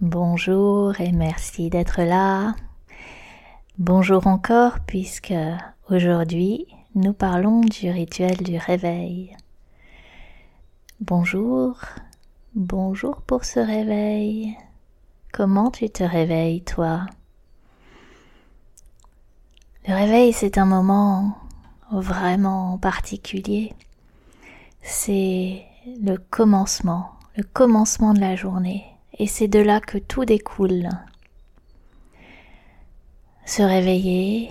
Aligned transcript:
Bonjour 0.00 0.98
et 0.98 1.12
merci 1.12 1.68
d'être 1.68 2.00
là. 2.00 2.54
Bonjour 3.78 4.26
encore 4.26 4.80
puisque 4.86 5.34
aujourd'hui 5.90 6.66
nous 6.94 7.12
parlons 7.12 7.60
du 7.60 7.90
rituel 7.90 8.38
du 8.38 8.56
réveil. 8.56 9.36
Bonjour, 11.02 11.78
bonjour 12.54 13.20
pour 13.20 13.44
ce 13.44 13.60
réveil. 13.60 14.56
Comment 15.32 15.70
tu 15.70 15.90
te 15.90 16.02
réveilles 16.02 16.62
toi? 16.62 17.04
Le 19.86 19.94
réveil 19.94 20.32
c'est 20.32 20.56
un 20.56 20.64
moment 20.66 21.36
vraiment 21.92 22.78
particulier. 22.78 23.74
C'est 24.82 25.62
le 25.86 26.16
commencement 26.16 27.10
le 27.36 27.44
commencement 27.44 28.12
de 28.12 28.20
la 28.20 28.36
journée, 28.36 28.84
et 29.20 29.26
c'est 29.26 29.48
de 29.48 29.58
là 29.58 29.80
que 29.80 29.98
tout 29.98 30.24
découle. 30.24 30.88
Se 33.44 33.62
réveiller, 33.62 34.48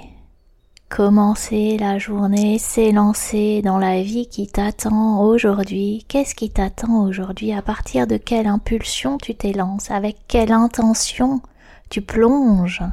commencer 0.89 1.75
la 1.79 1.97
journée, 1.97 2.59
s'élancer 2.59 3.63
dans 3.63 3.79
la 3.79 4.03
vie 4.03 4.27
qui 4.27 4.45
t'attend 4.45 5.23
aujourd'hui. 5.23 6.05
Qu'est-ce 6.07 6.35
qui 6.35 6.51
t'attend 6.51 7.03
aujourd'hui? 7.03 7.51
À 7.51 7.63
partir 7.63 8.05
de 8.05 8.17
quelle 8.17 8.45
impulsion 8.45 9.17
tu 9.17 9.33
t'élances? 9.33 9.89
Avec 9.89 10.17
quelle 10.27 10.51
intention 10.51 11.41
tu 11.89 12.03
plonges? 12.03 12.83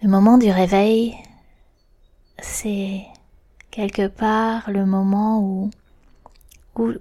Le 0.00 0.08
moment 0.08 0.38
du 0.38 0.50
réveil, 0.52 1.16
c'est 2.38 3.02
quelque 3.72 4.06
part 4.06 4.70
le 4.70 4.86
moment 4.86 5.40
où 5.40 5.70
où 6.76 6.92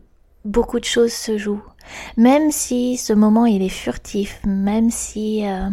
beaucoup 0.44 0.80
de 0.80 0.86
choses 0.86 1.14
se 1.14 1.38
jouent. 1.38 1.71
Même 2.18 2.52
si 2.52 2.98
ce 2.98 3.14
moment 3.14 3.46
il 3.46 3.62
est 3.62 3.70
furtif, 3.70 4.40
même 4.46 4.90
si 4.90 5.48
euh, 5.48 5.70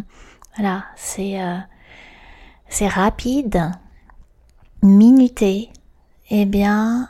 euh, 0.61 1.59
c'est 2.69 2.89
rapide, 2.89 3.71
minuté, 4.83 5.71
eh 6.31 6.47
bien 6.47 7.09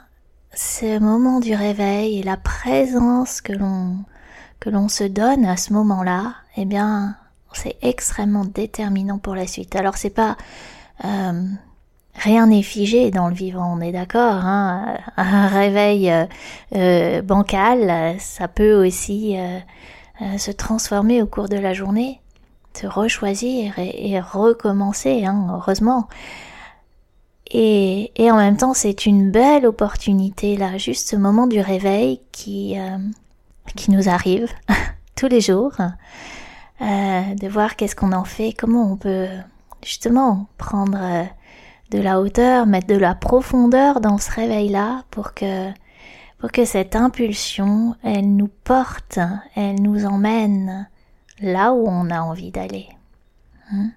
ce 0.55 0.99
moment 0.99 1.41
du 1.41 1.55
réveil 1.55 2.19
et 2.19 2.23
la 2.23 2.37
présence 2.37 3.41
que 3.41 3.53
l'on 3.53 3.99
que 4.61 4.71
l'on 4.71 4.89
se 4.89 5.05
donne 5.05 5.45
à 5.45 5.57
ce 5.57 5.73
moment-là, 5.73 6.35
eh 6.57 6.65
bien 6.65 7.17
c'est 7.53 7.77
extrêmement 7.83 8.45
déterminant 8.45 9.19
pour 9.19 9.35
la 9.35 9.47
suite. 9.47 9.77
Alors 9.77 9.97
c'est 9.97 10.11
pas 10.11 10.37
euh, 11.05 11.45
rien 12.19 12.49
n'est 12.49 12.63
figé 12.63 13.11
dans 13.11 13.29
le 13.29 13.35
vivant, 13.35 13.77
on 13.77 13.81
est 13.81 13.93
d'accord. 13.93 14.35
Hein 14.45 14.99
un 15.17 15.47
réveil 15.49 16.11
euh, 16.11 16.27
euh, 16.75 17.23
bancal, 17.23 18.17
ça 18.19 18.49
peut 18.49 18.75
aussi 18.75 19.37
euh, 19.39 20.39
se 20.39 20.51
transformer 20.51 21.23
au 21.23 21.27
cours 21.27 21.49
de 21.49 21.57
la 21.57 21.75
journée, 21.75 22.21
se 22.75 22.87
rechoisir 22.87 23.79
et, 23.79 24.21
recommencer, 24.21 25.25
hein, 25.25 25.49
heureusement. 25.53 26.09
Et, 27.51 28.13
et, 28.17 28.31
en 28.31 28.37
même 28.37 28.59
temps, 28.59 28.75
c'est 28.75 29.07
une 29.07 29.31
belle 29.31 29.65
opportunité 29.65 30.57
là, 30.57 30.77
juste 30.77 31.09
ce 31.09 31.17
moment 31.17 31.47
du 31.47 31.61
réveil 31.61 32.21
qui 32.33 32.77
qui 33.77 33.91
nous 33.91 34.09
arrive 34.09 34.49
tous 35.15 35.29
les 35.29 35.41
jours, 35.41 35.73
de 36.81 37.49
voir 37.49 37.77
qu'est-ce 37.77 37.97
qu'on 37.97 38.13
en 38.13 38.25
fait, 38.25 38.53
comment 38.53 38.93
on 38.93 38.97
peut 38.97 39.29
justement 39.83 40.47
prendre 40.59 40.99
de 41.91 41.99
la 41.99 42.21
hauteur, 42.21 42.67
mettre 42.67 42.87
de 42.87 42.97
la 42.97 43.15
profondeur 43.15 44.01
dans 44.01 44.19
ce 44.19 44.31
réveil-là 44.31 45.05
pour 45.11 45.35
que, 45.35 45.71
pour 46.39 46.53
que 46.53 46.65
cette 46.65 46.97
impulsion, 46.97 47.95
elle 48.03 48.37
nous 48.37 48.51
porte, 48.65 49.19
elle 49.57 49.81
nous 49.81 50.05
emmène 50.05 50.89
là 51.41 51.73
où 51.73 51.87
on 51.89 52.11
a 52.11 52.21
envie 52.21 52.51
d'aller. 52.51 52.89
Hein? 53.73 53.91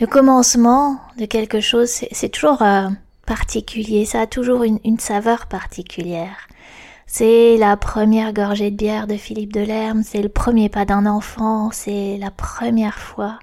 Le 0.00 0.06
commencement 0.06 0.98
de 1.18 1.26
quelque 1.26 1.60
chose, 1.60 1.90
c'est 2.10 2.30
toujours 2.30 2.62
euh, 2.62 2.88
particulier, 3.26 4.06
ça 4.06 4.22
a 4.22 4.26
toujours 4.26 4.64
une, 4.64 4.80
une 4.84 4.98
saveur 4.98 5.46
particulière. 5.46 6.48
C'est 7.06 7.56
la 7.58 7.76
première 7.76 8.32
gorgée 8.32 8.70
de 8.70 8.76
bière 8.76 9.06
de 9.06 9.16
Philippe 9.16 9.52
Delerme, 9.52 10.02
c'est 10.02 10.22
le 10.22 10.28
premier 10.28 10.68
pas 10.68 10.84
d'un 10.84 11.06
enfant, 11.06 11.70
c'est 11.72 12.16
la 12.18 12.30
première 12.30 12.98
fois 12.98 13.38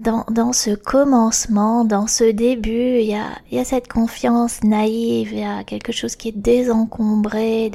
dans, 0.00 0.24
dans 0.30 0.52
ce 0.52 0.70
commencement, 0.70 1.84
dans 1.84 2.06
ce 2.06 2.24
début, 2.24 3.00
il 3.00 3.06
y 3.06 3.14
a, 3.14 3.26
y 3.50 3.58
a 3.58 3.64
cette 3.64 3.88
confiance 3.88 4.62
naïve, 4.62 5.32
il 5.32 5.40
y 5.40 5.44
a 5.44 5.64
quelque 5.64 5.90
chose 5.92 6.14
qui 6.14 6.28
est 6.28 6.36
désencombré 6.36 7.72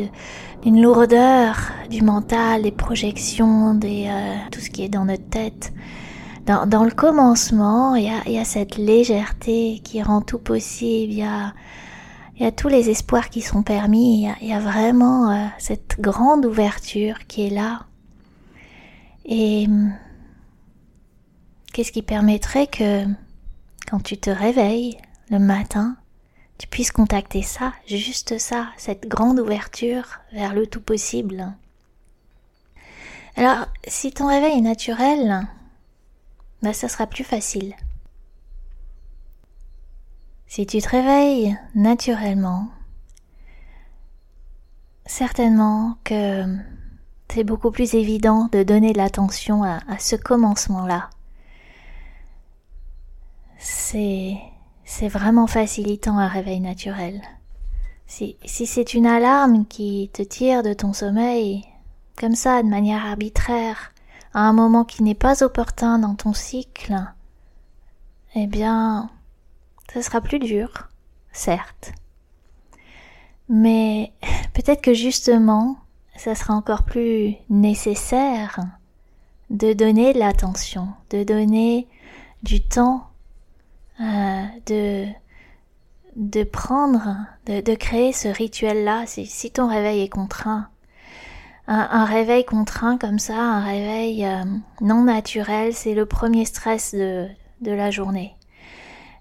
d'une 0.62 0.82
lourdeur 0.82 1.58
du 1.90 2.02
mental, 2.02 2.62
des 2.62 2.72
projections, 2.72 3.74
des, 3.74 4.08
euh, 4.08 4.36
tout 4.52 4.62
ce 4.62 4.70
qui 4.70 4.84
est 4.84 4.90
dans 4.90 5.06
notre 5.06 5.28
tête. 5.30 5.74
Dans, 6.46 6.66
dans 6.66 6.84
le 6.86 6.92
commencement, 6.92 7.96
il 7.96 8.06
y, 8.06 8.10
a, 8.10 8.30
y 8.30 8.38
a 8.38 8.46
cette 8.46 8.78
légèreté 8.78 9.82
qui 9.84 10.02
rend 10.02 10.22
tout 10.22 10.40
possible, 10.40 11.12
il 11.12 11.20
y 11.20 11.24
a, 11.24 11.54
y 12.40 12.46
a 12.46 12.52
tous 12.52 12.70
les 12.70 12.90
espoirs 12.90 13.30
qui 13.30 13.42
sont 13.42 13.64
permis, 13.64 14.22
il 14.22 14.22
y 14.24 14.28
a, 14.28 14.36
y 14.42 14.54
a 14.54 14.60
vraiment 14.60 15.30
euh, 15.30 15.46
cette 15.58 16.00
grande 16.00 16.46
ouverture 16.46 17.20
qui 17.28 17.48
est 17.48 17.50
là. 17.50 17.82
Et 19.26 19.68
Qu'est-ce 21.74 21.92
qui 21.92 22.04
permettrait 22.04 22.68
que, 22.68 23.04
quand 23.90 24.00
tu 24.00 24.16
te 24.20 24.30
réveilles 24.30 24.96
le 25.32 25.40
matin, 25.40 25.98
tu 26.60 26.68
puisses 26.68 26.92
contacter 26.92 27.42
ça, 27.42 27.74
juste 27.88 28.38
ça, 28.38 28.68
cette 28.78 29.08
grande 29.08 29.40
ouverture 29.40 30.20
vers 30.34 30.54
le 30.54 30.68
tout 30.68 30.82
possible? 30.82 31.52
Alors, 33.36 33.66
si 33.88 34.12
ton 34.12 34.28
réveil 34.28 34.60
est 34.60 34.62
naturel, 34.62 35.48
bah 36.62 36.74
ça 36.74 36.88
sera 36.88 37.08
plus 37.08 37.24
facile. 37.24 37.74
Si 40.46 40.68
tu 40.68 40.80
te 40.80 40.90
réveilles 40.90 41.58
naturellement, 41.74 42.68
certainement 45.08 45.98
que 46.04 46.46
c'est 47.30 47.44
beaucoup 47.44 47.72
plus 47.72 47.96
évident 47.96 48.48
de 48.52 48.62
donner 48.62 48.94
de 48.94 49.00
l'attention 49.00 49.64
à, 49.64 49.80
à 49.88 49.98
ce 49.98 50.16
commencement-là 50.16 51.10
c'est 53.63 54.38
c'est 54.85 55.07
vraiment 55.07 55.47
facilitant 55.47 56.18
un 56.18 56.28
réveil 56.28 56.59
naturel. 56.59 57.22
Si, 58.06 58.35
si 58.44 58.68
c'est 58.68 58.94
une 58.94 59.06
alarme 59.06 59.66
qui 59.66 60.09
te 60.13 60.22
tire 60.22 60.62
de 60.62 60.74
ton 60.74 60.91
sommeil, 60.91 61.66
comme 62.19 62.35
ça, 62.35 62.62
de 62.62 62.68
manière 62.68 63.06
arbitraire, 63.06 63.94
à 64.33 64.42
un 64.42 64.54
moment 64.54 64.83
qui 64.83 65.01
n'est 65.01 65.15
pas 65.15 65.42
opportun 65.42 66.00
dans 66.00 66.15
ton 66.15 66.33
cycle, 66.33 66.95
eh 68.36 68.45
bien, 68.45 69.10
ce 69.94 70.01
sera 70.01 70.19
plus 70.19 70.39
dur, 70.39 70.89
certes. 71.31 71.94
Mais 73.48 74.12
peut-être 74.54 74.81
que 74.81 74.94
justement, 74.94 75.77
ça 76.18 76.36
sera 76.36 76.54
encore 76.54 76.83
plus 76.83 77.36
nécessaire 77.50 78.59
de 79.50 79.71
donner 79.71 80.13
de 80.13 80.19
l'attention, 80.19 80.89
de 81.09 81.24
donner 81.24 81.88
du 82.44 82.62
temps 82.62 83.07
euh, 84.01 84.44
de 84.66 85.07
de 86.16 86.44
prendre, 86.44 87.18
de, 87.45 87.62
de 87.62 87.75
créer 87.75 88.13
ce 88.13 88.28
rituel-là, 88.28 89.06
si, 89.07 89.25
si, 89.25 89.51
ton 89.51 89.68
réveil 89.68 90.01
est 90.01 90.10
contraint. 90.10 90.69
Un, 91.68 91.88
un, 91.92 92.06
réveil 92.06 92.45
contraint 92.45 92.98
comme 92.98 93.19
ça, 93.19 93.38
un 93.38 93.63
réveil 93.63 94.25
euh, 94.25 94.44
non 94.81 95.04
naturel, 95.04 95.74
c'est 95.74 95.94
le 95.94 96.06
premier 96.06 96.45
stress 96.45 96.94
de, 96.94 97.28
de 97.62 97.72
la 97.72 97.90
journée. 97.90 98.36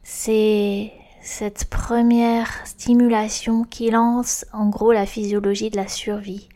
C'est 0.03 0.93
cette 1.23 1.67
première 1.67 2.49
stimulation 2.67 3.63
qui 3.63 3.91
lance 3.91 4.45
en 4.53 4.69
gros 4.69 4.93
la 4.93 5.07
physiologie 5.07 5.71
de 5.71 5.77
la 5.77 5.89
survie. 5.89 6.49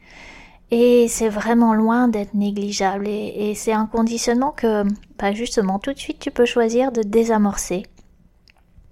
Et 0.72 1.06
c'est 1.06 1.28
vraiment 1.28 1.72
loin 1.72 2.08
d'être 2.08 2.34
négligeable. 2.34 3.06
Et, 3.06 3.50
et 3.50 3.54
c'est 3.54 3.72
un 3.72 3.86
conditionnement 3.86 4.50
que, 4.50 4.82
bah, 5.18 5.32
justement, 5.32 5.78
tout 5.78 5.92
de 5.92 5.98
suite 5.98 6.18
tu 6.18 6.32
peux 6.32 6.46
choisir 6.46 6.90
de 6.90 7.02
désamorcer 7.02 7.84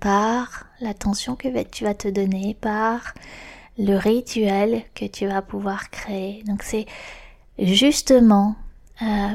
par 0.05 0.67
l'attention 0.83 1.35
que 1.35 1.49
tu 1.62 1.85
vas 1.85 1.95
te 1.95 2.09
donner, 2.09 2.53
par 2.61 3.15
le 3.79 3.97
rituel 3.97 4.83
que 4.95 5.06
tu 5.06 5.27
vas 5.27 5.41
pouvoir 5.41 5.89
créer. 5.89 6.43
Donc 6.43 6.62
c'est 6.62 6.85
justement 7.59 8.55
euh, 9.01 9.35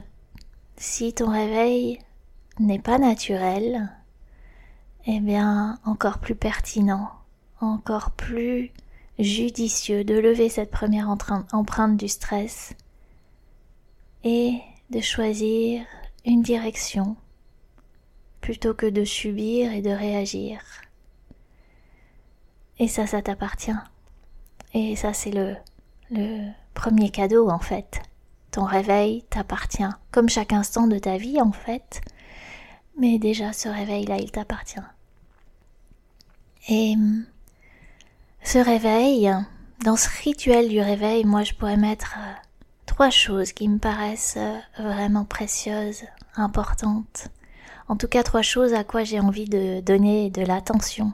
si 0.78 1.12
ton 1.12 1.32
réveil 1.32 1.98
n'est 2.60 2.78
pas 2.78 3.00
naturel, 3.00 3.90
eh 5.08 5.20
bien 5.20 5.80
encore 5.86 6.20
plus 6.20 6.36
pertinent, 6.36 7.10
encore 7.62 8.12
plus 8.12 8.70
judicieux 9.18 10.04
de 10.04 10.20
lever 10.20 10.50
cette 10.50 10.70
première 10.70 11.10
empreinte 11.10 11.98
du 11.98 12.08
stress 12.08 12.76
et 14.24 14.60
de 14.92 15.00
choisir 15.00 15.84
une 16.26 16.44
direction 16.44 17.16
plutôt 18.42 18.74
que 18.74 18.86
de 18.86 19.04
subir 19.04 19.72
et 19.72 19.82
de 19.82 19.90
réagir. 19.90 20.62
Et 22.78 22.88
ça, 22.88 23.06
ça 23.08 23.22
t'appartient. 23.22 23.72
Et 24.74 24.96
ça, 24.96 25.14
c'est 25.14 25.32
le, 25.32 25.56
le 26.12 26.48
premier 26.74 27.10
cadeau, 27.10 27.50
en 27.50 27.60
fait. 27.60 28.02
Ton 28.52 28.64
réveil 28.64 29.24
t'appartient, 29.30 29.84
comme 30.12 30.30
chaque 30.30 30.54
instant 30.54 30.88
de 30.88 30.98
ta 30.98 31.18
vie, 31.18 31.42
en 31.42 31.52
fait. 31.52 32.02
Mais 32.98 33.20
déjà, 33.20 33.54
ce 33.54 33.70
réveil-là, 33.70 34.18
il 34.18 34.32
t'appartient. 34.32 34.80
Et 36.68 36.96
ce 38.44 38.58
réveil, 38.60 39.32
dans 39.84 39.96
ce 39.96 40.10
rituel 40.24 40.70
du 40.70 40.82
réveil, 40.82 41.26
moi, 41.26 41.44
je 41.44 41.54
pourrais 41.54 41.78
mettre 41.78 42.16
euh, 42.18 42.34
trois 42.86 43.10
choses 43.10 43.54
qui 43.54 43.68
me 43.68 43.80
paraissent 43.80 44.38
euh, 44.38 44.58
vraiment 44.78 45.26
précieuses, 45.26 46.04
importantes. 46.36 47.30
En 47.90 47.96
tout 47.96 48.08
cas, 48.08 48.22
trois 48.22 48.44
choses 48.44 48.74
à 48.74 48.84
quoi 48.84 49.04
j'ai 49.04 49.20
envie 49.20 49.50
de 49.50 49.82
donner 49.82 50.30
de 50.30 50.44
l'attention. 50.44 51.12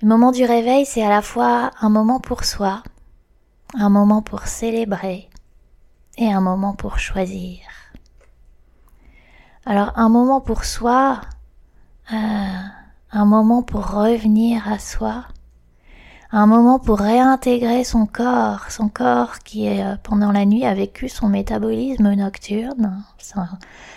Le 0.00 0.08
moment 0.08 0.32
du 0.32 0.44
réveil, 0.44 0.86
c'est 0.86 1.02
à 1.04 1.10
la 1.10 1.20
fois 1.20 1.70
un 1.80 1.90
moment 1.90 2.18
pour 2.18 2.44
soi, 2.44 2.82
un 3.74 3.90
moment 3.90 4.22
pour 4.22 4.46
célébrer 4.46 5.28
et 6.16 6.32
un 6.32 6.40
moment 6.40 6.72
pour 6.72 6.98
choisir. 6.98 7.60
Alors 9.66 9.92
un 9.96 10.08
moment 10.08 10.40
pour 10.40 10.64
soi, 10.64 11.20
euh, 12.10 12.16
un 13.12 13.24
moment 13.26 13.62
pour 13.62 13.86
revenir 13.86 14.66
à 14.66 14.78
soi, 14.78 15.26
un 16.36 16.46
moment 16.46 16.80
pour 16.80 16.98
réintégrer 16.98 17.84
son 17.84 18.06
corps, 18.06 18.68
son 18.72 18.88
corps 18.88 19.38
qui 19.44 19.68
euh, 19.68 19.94
pendant 20.02 20.32
la 20.32 20.44
nuit 20.44 20.64
a 20.64 20.74
vécu 20.74 21.08
son 21.08 21.28
métabolisme 21.28 22.12
nocturne, 22.12 23.04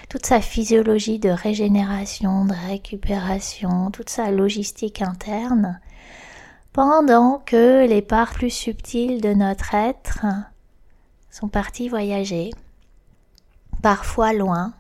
toute 0.08 0.28
sa 0.28 0.40
physiologie 0.40 1.18
de 1.18 1.32
régénération, 1.32 2.46
de 2.46 2.54
récupération, 2.70 3.90
toute 3.90 4.12
sa 4.12 4.30
logistique 4.30 5.02
interne, 5.02 5.80
pendant 6.74 7.42
que 7.44 7.88
les 7.88 8.04
parts 8.04 8.34
plus 8.34 8.52
subtiles 8.52 9.20
de 9.20 9.34
notre 9.34 9.74
être 9.74 10.28
sont 11.32 11.48
parties 11.48 11.90
voyager, 11.90 12.52
parfois 13.82 14.34
loin, 14.34 14.74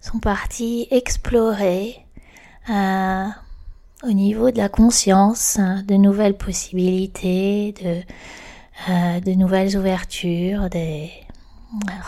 sont 0.00 0.20
parties 0.20 0.88
explorer 0.90 2.06
euh, 2.70 3.26
au 4.02 4.12
niveau 4.12 4.50
de 4.50 4.58
la 4.58 4.68
conscience 4.68 5.58
de 5.58 5.94
nouvelles 5.94 6.36
possibilités, 6.36 7.72
de, 7.82 8.02
euh, 8.88 9.20
de 9.20 9.32
nouvelles 9.32 9.76
ouvertures, 9.76 10.70
des 10.70 11.10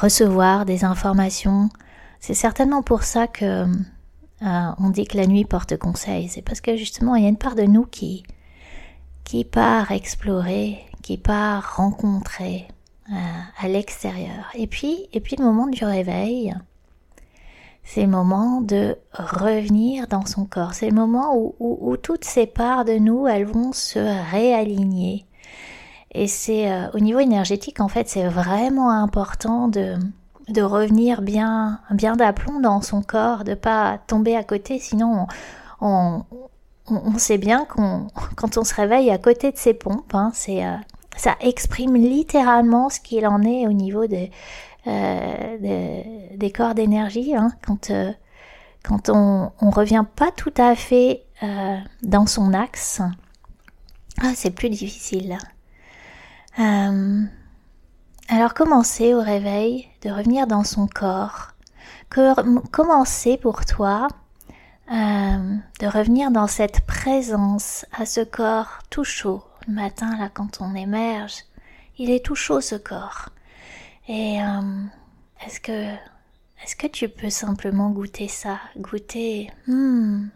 recevoir 0.01 0.65
des 0.65 0.85
informations. 0.85 1.69
C'est 2.19 2.35
certainement 2.35 2.83
pour 2.83 3.03
ça 3.03 3.27
que 3.27 3.67
euh, 3.67 4.71
on 4.79 4.91
dit 4.91 5.07
que 5.07 5.17
la 5.17 5.27
nuit 5.27 5.45
porte 5.45 5.77
conseil. 5.77 6.29
C'est 6.29 6.43
parce 6.43 6.61
que 6.61 6.77
justement 6.77 7.15
il 7.15 7.25
y 7.25 7.27
a 7.27 7.29
une 7.29 7.37
part 7.37 7.55
de 7.55 7.65
nous 7.65 7.85
qui 7.85 8.25
qui 9.25 9.45
part 9.45 9.93
explorer, 9.93 10.79
qui 11.03 11.17
part 11.17 11.77
rencontrer 11.77 12.67
euh, 13.13 13.15
à 13.59 13.69
l'extérieur. 13.69 14.51
Et 14.55 14.67
puis, 14.67 15.09
et 15.13 15.21
puis 15.21 15.37
le 15.37 15.45
moment 15.45 15.69
du 15.69 15.85
réveil, 15.85 16.55
c'est 17.85 18.03
le 18.03 18.09
moment 18.09 18.61
de 18.61 18.97
revenir 19.13 20.07
dans 20.07 20.27
son 20.27 20.45
corps. 20.45 20.75
C'est 20.75 20.89
le 20.89 20.95
moment 20.95 21.35
où, 21.35 21.97
toutes 21.97 22.25
ces 22.25 22.47
parts 22.47 22.85
de 22.85 22.95
nous, 22.95 23.27
elles 23.27 23.47
vont 23.47 23.73
se 23.73 23.99
réaligner. 24.31 25.27
Et 26.13 26.27
c'est 26.27 26.71
euh, 26.71 26.91
au 26.95 27.01
niveau 27.01 27.21
énergétique, 27.21 27.81
en 27.81 27.89
fait, 27.89 28.09
c'est 28.09 28.27
vraiment 28.27 28.91
important 28.91 29.69
de, 29.69 29.97
de 30.49 30.63
revenir 30.63 31.23
bien, 31.23 31.81
bien 31.91 32.17
d'aplomb 32.17 32.61
dans 32.61 32.83
son 32.83 33.03
corps, 33.03 33.45
de 33.45 33.55
pas 33.55 33.99
tomber 34.07 34.37
à 34.37 34.43
côté, 34.43 34.79
sinon 34.79 35.27
on, 35.81 36.25
on, 36.89 37.19
sait 37.19 37.39
bien 37.39 37.65
qu'on, 37.65 38.09
quand 38.37 38.59
on 38.59 38.65
se 38.65 38.75
réveille 38.75 39.11
à 39.11 39.19
côté 39.19 39.53
de 39.53 39.57
ses 39.57 39.75
pompes, 39.75 40.15
hein, 40.15 40.33
c'est, 40.35 40.65
euh, 40.67 40.77
ça 41.17 41.37
exprime 41.41 41.95
littéralement 41.95 42.89
ce 42.89 43.01
qu'il 43.01 43.27
en 43.27 43.43
est 43.43 43.67
au 43.67 43.73
niveau 43.73 44.07
des, 44.07 44.31
euh, 44.87 46.29
des, 46.37 46.53
corps 46.53 46.75
d'énergie. 46.75 47.35
Hein, 47.35 47.53
quand 47.65 47.91
euh, 47.91 48.13
quand 48.83 49.11
on, 49.11 49.53
on 49.61 49.71
revient 49.71 50.05
pas 50.17 50.31
tout 50.31 50.55
à 50.57 50.75
fait 50.75 51.25
dans 52.03 52.27
son 52.27 52.53
axe, 52.55 53.03
ah, 54.23 54.33
c'est 54.35 54.51
plus 54.51 54.71
difficile. 54.71 55.39
alors 56.57 58.55
commencer 58.55 59.15
au 59.15 59.21
réveil 59.21 59.87
de 60.03 60.11
revenir 60.11 60.47
dans 60.47 60.65
son 60.65 60.87
corps? 60.87 61.51
Commencer 62.73 63.37
pour 63.37 63.65
toi 63.65 64.09
euh, 64.91 65.57
de 65.79 65.87
revenir 65.87 66.33
dans 66.33 66.49
cette 66.49 66.81
présence 66.81 67.87
à 67.97 68.05
ce 68.05 68.21
corps 68.23 68.81
tout 68.91 69.05
chaud? 69.05 69.45
Le 69.69 69.75
matin, 69.75 70.17
là, 70.19 70.29
quand 70.29 70.61
on 70.61 70.75
émerge, 70.75 71.45
il 71.99 72.11
est 72.11 72.25
tout 72.25 72.35
chaud 72.35 72.61
ce 72.61 72.75
corps. 72.75 73.29
Et 74.13 74.43
euh, 74.43 74.87
est-ce 75.47 75.61
que 76.75 76.87
tu 76.89 77.09
peux 77.09 77.31
simplement 77.31 77.91
goûter 77.91 78.27
ça, 78.27 78.59
goûter 78.77 79.53
hmm, 79.69 80.27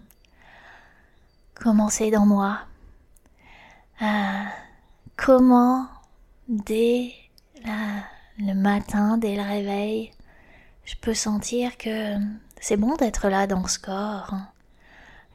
comment 1.56 1.88
c'est 1.88 2.12
dans 2.12 2.24
moi, 2.24 2.60
euh, 4.00 4.44
comment 5.16 5.88
dès 6.48 7.14
le 8.38 8.54
matin, 8.54 9.18
dès 9.18 9.34
le 9.34 9.42
réveil, 9.42 10.12
je 10.84 10.94
peux 10.94 11.14
sentir 11.14 11.76
que 11.76 12.14
c'est 12.60 12.76
bon 12.76 12.94
d'être 12.94 13.28
là 13.28 13.48
dans 13.48 13.66
ce 13.66 13.80
corps, 13.80 14.36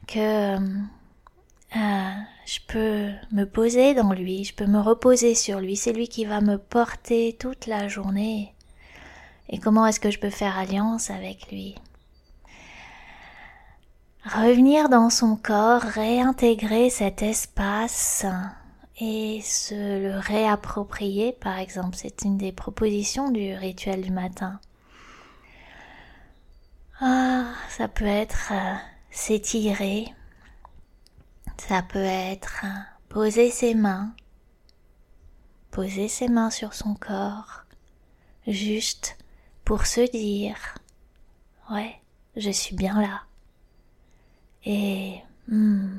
que 0.06 0.56
euh, 0.56 2.20
je 2.50 2.58
peux 2.66 3.10
me 3.30 3.44
poser 3.44 3.94
dans 3.94 4.12
lui, 4.12 4.42
je 4.42 4.52
peux 4.52 4.66
me 4.66 4.80
reposer 4.80 5.36
sur 5.36 5.60
lui, 5.60 5.76
c'est 5.76 5.92
lui 5.92 6.08
qui 6.08 6.24
va 6.24 6.40
me 6.40 6.58
porter 6.58 7.36
toute 7.38 7.68
la 7.68 7.86
journée. 7.86 8.52
Et 9.50 9.60
comment 9.60 9.86
est-ce 9.86 10.00
que 10.00 10.10
je 10.10 10.18
peux 10.18 10.30
faire 10.30 10.58
alliance 10.58 11.10
avec 11.10 11.48
lui? 11.52 11.76
Revenir 14.24 14.88
dans 14.88 15.10
son 15.10 15.36
corps, 15.36 15.82
réintégrer 15.82 16.90
cet 16.90 17.22
espace 17.22 18.26
et 18.98 19.40
se 19.42 19.74
le 19.74 20.18
réapproprier, 20.18 21.32
par 21.32 21.56
exemple, 21.56 21.96
c'est 21.96 22.22
une 22.22 22.36
des 22.36 22.52
propositions 22.52 23.30
du 23.30 23.54
rituel 23.54 24.02
du 24.02 24.10
matin. 24.10 24.58
Ah, 27.00 27.44
ça 27.68 27.86
peut 27.86 28.04
être 28.04 28.50
euh, 28.50 28.74
s'étirer, 29.12 30.12
ça 31.70 31.82
peut 31.82 31.98
être 32.00 32.64
euh, 32.64 32.80
poser 33.08 33.48
ses 33.48 33.76
mains, 33.76 34.12
poser 35.70 36.08
ses 36.08 36.26
mains 36.26 36.50
sur 36.50 36.74
son 36.74 36.96
corps, 36.96 37.62
juste 38.48 39.16
pour 39.64 39.86
se 39.86 40.00
dire, 40.10 40.56
ouais, 41.70 41.94
je 42.34 42.50
suis 42.50 42.74
bien 42.74 43.00
là. 43.00 43.22
Et 44.64 45.20
hmm, 45.46 45.98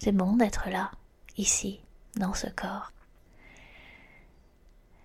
c'est 0.00 0.10
bon 0.10 0.36
d'être 0.36 0.70
là, 0.70 0.90
ici, 1.36 1.78
dans 2.16 2.34
ce 2.34 2.48
corps. 2.48 2.90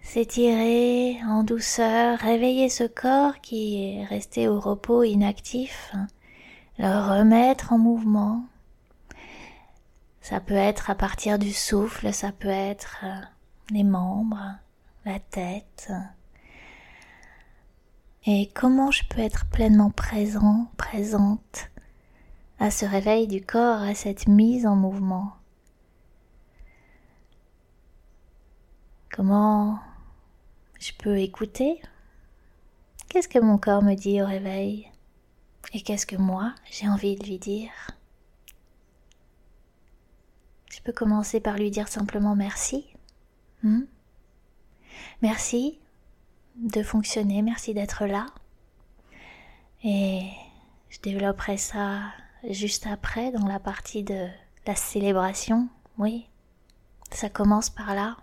S'étirer 0.01 1.21
en 1.25 1.43
douceur, 1.43 2.17
réveiller 2.17 2.69
ce 2.69 2.85
corps 2.85 3.39
qui 3.39 3.83
est 3.83 4.05
resté 4.05 4.47
au 4.47 4.59
repos 4.59 5.03
inactif, 5.03 5.93
le 6.79 6.87
remettre 6.87 7.71
en 7.71 7.77
mouvement. 7.77 8.47
Ça 10.21 10.39
peut 10.39 10.53
être 10.53 10.89
à 10.89 10.95
partir 10.95 11.39
du 11.39 11.51
souffle, 11.51 12.13
ça 12.13 12.31
peut 12.31 12.47
être 12.47 12.99
euh, 13.03 13.21
les 13.71 13.83
membres, 13.83 14.55
la 15.03 15.19
tête. 15.19 15.91
Et 18.25 18.51
comment 18.53 18.91
je 18.91 19.03
peux 19.09 19.19
être 19.19 19.47
pleinement 19.47 19.89
présent, 19.89 20.67
présente 20.77 21.71
à 22.59 22.69
ce 22.69 22.85
réveil 22.85 23.27
du 23.27 23.43
corps, 23.43 23.81
à 23.81 23.95
cette 23.95 24.27
mise 24.27 24.67
en 24.67 24.75
mouvement? 24.75 25.33
Comment 29.11 29.79
je 30.79 30.91
peux 30.99 31.17
écouter? 31.17 31.81
Qu'est-ce 33.09 33.27
que 33.27 33.39
mon 33.39 33.57
corps 33.57 33.81
me 33.81 33.95
dit 33.95 34.21
au 34.21 34.27
réveil? 34.27 34.87
Et 35.73 35.81
qu'est-ce 35.81 36.05
que 36.05 36.15
moi 36.15 36.53
j'ai 36.69 36.87
envie 36.87 37.15
de 37.15 37.25
lui 37.25 37.39
dire? 37.39 37.71
Je 40.81 40.85
peux 40.85 40.93
commencer 40.93 41.39
par 41.39 41.57
lui 41.57 41.69
dire 41.69 41.87
simplement 41.87 42.35
merci. 42.35 42.87
Hmm? 43.61 43.81
Merci 45.21 45.77
de 46.55 46.81
fonctionner, 46.81 47.43
merci 47.43 47.75
d'être 47.75 48.07
là. 48.07 48.25
Et 49.83 50.23
je 50.89 50.99
développerai 51.01 51.57
ça 51.57 52.01
juste 52.49 52.87
après 52.87 53.31
dans 53.31 53.45
la 53.47 53.59
partie 53.59 54.01
de 54.01 54.27
la 54.65 54.73
célébration. 54.73 55.69
Oui, 55.99 56.27
ça 57.11 57.29
commence 57.29 57.69
par 57.69 57.93
là. 57.93 58.17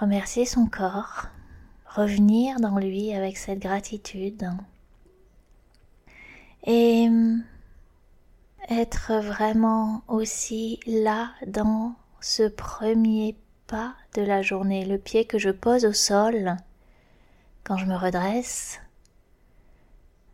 Remercier 0.00 0.44
son 0.44 0.66
corps, 0.66 1.28
revenir 1.86 2.60
dans 2.60 2.78
lui 2.78 3.14
avec 3.14 3.38
cette 3.38 3.60
gratitude 3.60 4.50
et 6.64 7.08
être 8.68 9.14
vraiment 9.20 10.02
aussi 10.08 10.80
là 10.86 11.30
dans 11.46 11.94
ce 12.20 12.44
premier 12.48 13.36
pas 13.66 13.94
de 14.14 14.22
la 14.22 14.42
journée, 14.42 14.84
le 14.84 14.98
pied 14.98 15.24
que 15.24 15.38
je 15.38 15.50
pose 15.50 15.84
au 15.84 15.92
sol 15.92 16.56
quand 17.64 17.76
je 17.76 17.86
me 17.86 17.96
redresse. 17.96 18.80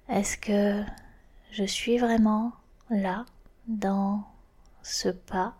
Est-ce 0.08 0.36
que 0.36 0.82
je 1.52 1.64
suis 1.64 1.98
vraiment 1.98 2.52
là 2.90 3.26
dans 3.66 4.24
ce 4.82 5.08
pas, 5.08 5.54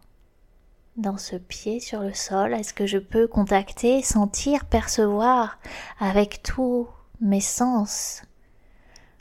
dans 0.97 1.19
ce 1.19 1.37
pied 1.37 1.81
sur 1.81 2.01
le 2.01 2.15
sol? 2.15 2.55
Est-ce 2.55 2.75
que 2.75 2.87
je 2.87 2.99
peux 2.99 3.27
contacter, 3.27 4.03
sentir, 4.03 4.65
percevoir 4.65 5.59
avec 6.01 6.43
tous 6.43 6.89
mes 7.21 7.41
sens 7.41 8.23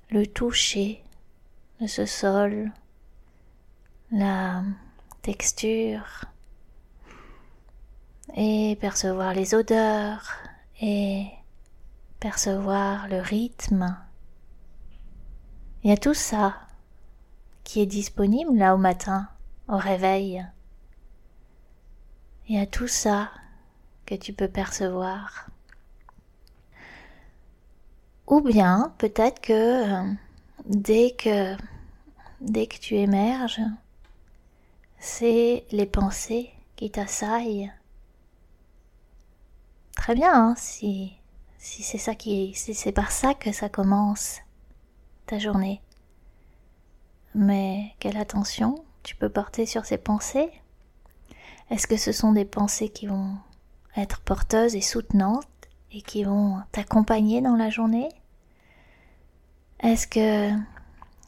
le 0.09 0.25
toucher 0.25 1.03
de 1.81 1.87
ce 1.87 2.05
sol, 2.05 2.71
la 4.11 4.63
texture 5.21 6.25
et 8.35 8.77
percevoir 8.79 9.33
les 9.33 9.53
odeurs 9.55 10.31
et 10.81 11.27
percevoir 12.19 13.07
le 13.07 13.19
rythme. 13.19 13.97
Il 15.83 15.89
y 15.89 15.93
a 15.93 15.97
tout 15.97 16.13
ça 16.13 16.55
qui 17.63 17.81
est 17.81 17.85
disponible 17.85 18.57
là 18.57 18.75
au 18.75 18.77
matin, 18.77 19.27
au 19.67 19.77
réveil. 19.77 20.45
Il 22.47 22.55
y 22.55 22.59
a 22.59 22.65
tout 22.65 22.87
ça 22.87 23.29
que 24.05 24.15
tu 24.15 24.33
peux 24.33 24.47
percevoir. 24.47 25.47
Ou 28.27 28.41
bien 28.41 28.93
peut-être 28.97 29.41
que 29.41 30.03
dès 30.65 31.11
que 31.11 31.55
dès 32.41 32.67
que 32.67 32.77
tu 32.77 32.95
émerges, 32.95 33.61
c'est 34.99 35.65
les 35.71 35.85
pensées 35.85 36.51
qui 36.75 36.91
t'assaillent. 36.91 37.71
Très 39.95 40.15
bien, 40.15 40.33
hein, 40.33 40.55
si 40.57 41.13
si 41.57 41.83
c'est 41.83 41.97
ça 41.97 42.15
qui 42.15 42.53
si 42.53 42.73
c'est 42.73 42.91
par 42.91 43.11
ça 43.11 43.33
que 43.33 43.51
ça 43.51 43.67
commence 43.69 44.39
ta 45.25 45.39
journée. 45.39 45.81
Mais 47.35 47.93
quelle 47.99 48.17
attention 48.17 48.83
tu 49.03 49.15
peux 49.15 49.29
porter 49.29 49.65
sur 49.65 49.85
ces 49.85 49.97
pensées? 49.97 50.49
Est-ce 51.69 51.87
que 51.87 51.97
ce 51.97 52.11
sont 52.11 52.31
des 52.31 52.45
pensées 52.45 52.89
qui 52.89 53.07
vont 53.07 53.37
être 53.95 54.21
porteuses 54.21 54.75
et 54.75 54.81
soutenantes 54.81 55.47
et 55.91 56.01
qui 56.01 56.23
vont 56.23 56.61
t'accompagner 56.71 57.41
dans 57.41 57.55
la 57.55 57.69
journée? 57.69 58.09
Est-ce 59.79 60.07
que 60.07 60.57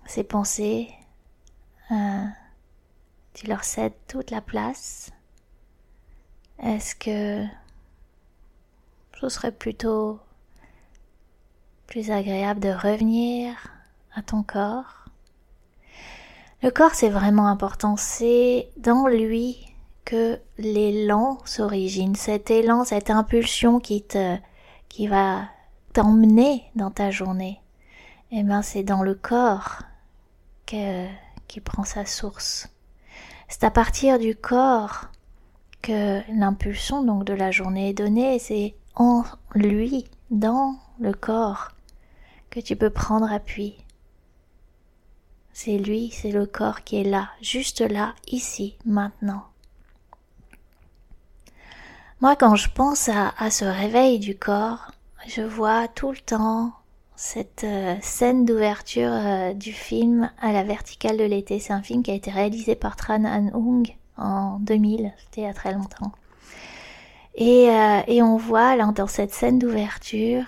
ces 0.06 0.24
pensées, 0.24 0.90
euh, 1.92 2.26
tu 3.34 3.48
leur 3.48 3.64
cèdes 3.64 3.94
toute 4.08 4.32
la 4.32 4.42
place 4.42 5.12
Est-ce 6.62 6.96
que 6.96 7.46
ce 9.20 9.30
serait 9.30 9.52
plutôt 9.52 10.20
plus 11.88 12.12
agréable 12.12 12.60
de 12.60 12.70
revenir 12.70 13.56
à 14.16 14.22
ton 14.22 14.44
corps? 14.44 15.06
Le 16.62 16.72
corps, 16.72 16.94
c'est 16.94 17.10
vraiment 17.10 17.48
important. 17.48 17.96
C'est 17.96 18.70
dans 18.78 19.08
lui 19.08 19.58
que 20.06 20.40
l'élan 20.58 21.38
s'origine. 21.46 22.16
Cet 22.16 22.52
élan, 22.52 22.84
cette 22.84 23.10
impulsion 23.10 23.80
qui 23.80 24.04
te, 24.04 24.38
qui 24.90 25.08
va 25.08 25.48
t'emmener 25.94 26.64
dans 26.76 26.92
ta 26.92 27.12
journée 27.12 27.62
eh 28.32 28.44
ben 28.44 28.62
c'est 28.62 28.84
dans 28.84 29.02
le 29.02 29.16
corps 29.16 29.82
que, 30.66 31.08
qui 31.48 31.60
prend 31.60 31.84
sa 31.84 32.06
source. 32.06 32.70
C'est 33.48 33.64
à 33.64 33.72
partir 33.72 34.20
du 34.20 34.36
corps 34.36 35.06
que 35.82 36.22
l'impulsion 36.38 37.04
donc 37.04 37.24
de 37.24 37.34
la 37.34 37.52
journée 37.52 37.90
est 37.90 37.94
donnée, 37.94 38.40
c'est 38.40 38.76
en 38.96 39.24
lui, 39.56 40.06
dans 40.30 40.76
le 41.00 41.14
corps, 41.14 41.72
que 42.50 42.60
tu 42.60 42.76
peux 42.76 42.90
prendre 42.90 43.32
appui. 43.32 43.76
C'est 45.54 45.78
lui, 45.78 46.12
c'est 46.12 46.32
le 46.32 46.46
corps 46.46 46.84
qui 46.84 46.98
est 46.98 47.04
là, 47.04 47.30
juste 47.42 47.82
là, 47.82 48.14
ici, 48.28 48.78
maintenant. 48.86 49.44
Moi, 52.22 52.36
quand 52.36 52.56
je 52.56 52.70
pense 52.70 53.10
à, 53.10 53.34
à 53.38 53.50
ce 53.50 53.66
réveil 53.66 54.20
du 54.20 54.38
corps, 54.38 54.92
je 55.28 55.42
vois 55.42 55.88
tout 55.88 56.12
le 56.12 56.18
temps 56.18 56.74
cette 57.20 57.66
euh, 57.66 57.98
scène 58.02 58.46
d'ouverture 58.46 59.12
euh, 59.12 59.54
du 59.54 59.74
film 59.74 60.32
à 60.40 60.54
la 60.54 60.64
verticale 60.64 61.18
de 61.18 61.26
l'été. 61.26 61.60
C'est 61.60 61.74
un 61.74 61.82
film 61.82 62.02
qui 62.02 62.12
a 62.12 62.14
été 62.14 62.32
réalisé 62.32 62.76
par 62.76 62.96
Tran 62.96 63.26
An 63.26 63.50
Hung 63.54 63.94
en 64.16 64.58
2000, 64.60 65.12
c'était 65.18 65.42
il 65.42 65.54
très 65.54 65.74
longtemps. 65.74 66.14
Et, 67.36 67.70
euh, 67.70 68.24
on 68.24 68.38
voit 68.38 68.78
dans 68.94 69.08
cette 69.08 69.34
scène 69.34 69.60
d'ouverture 69.60 70.46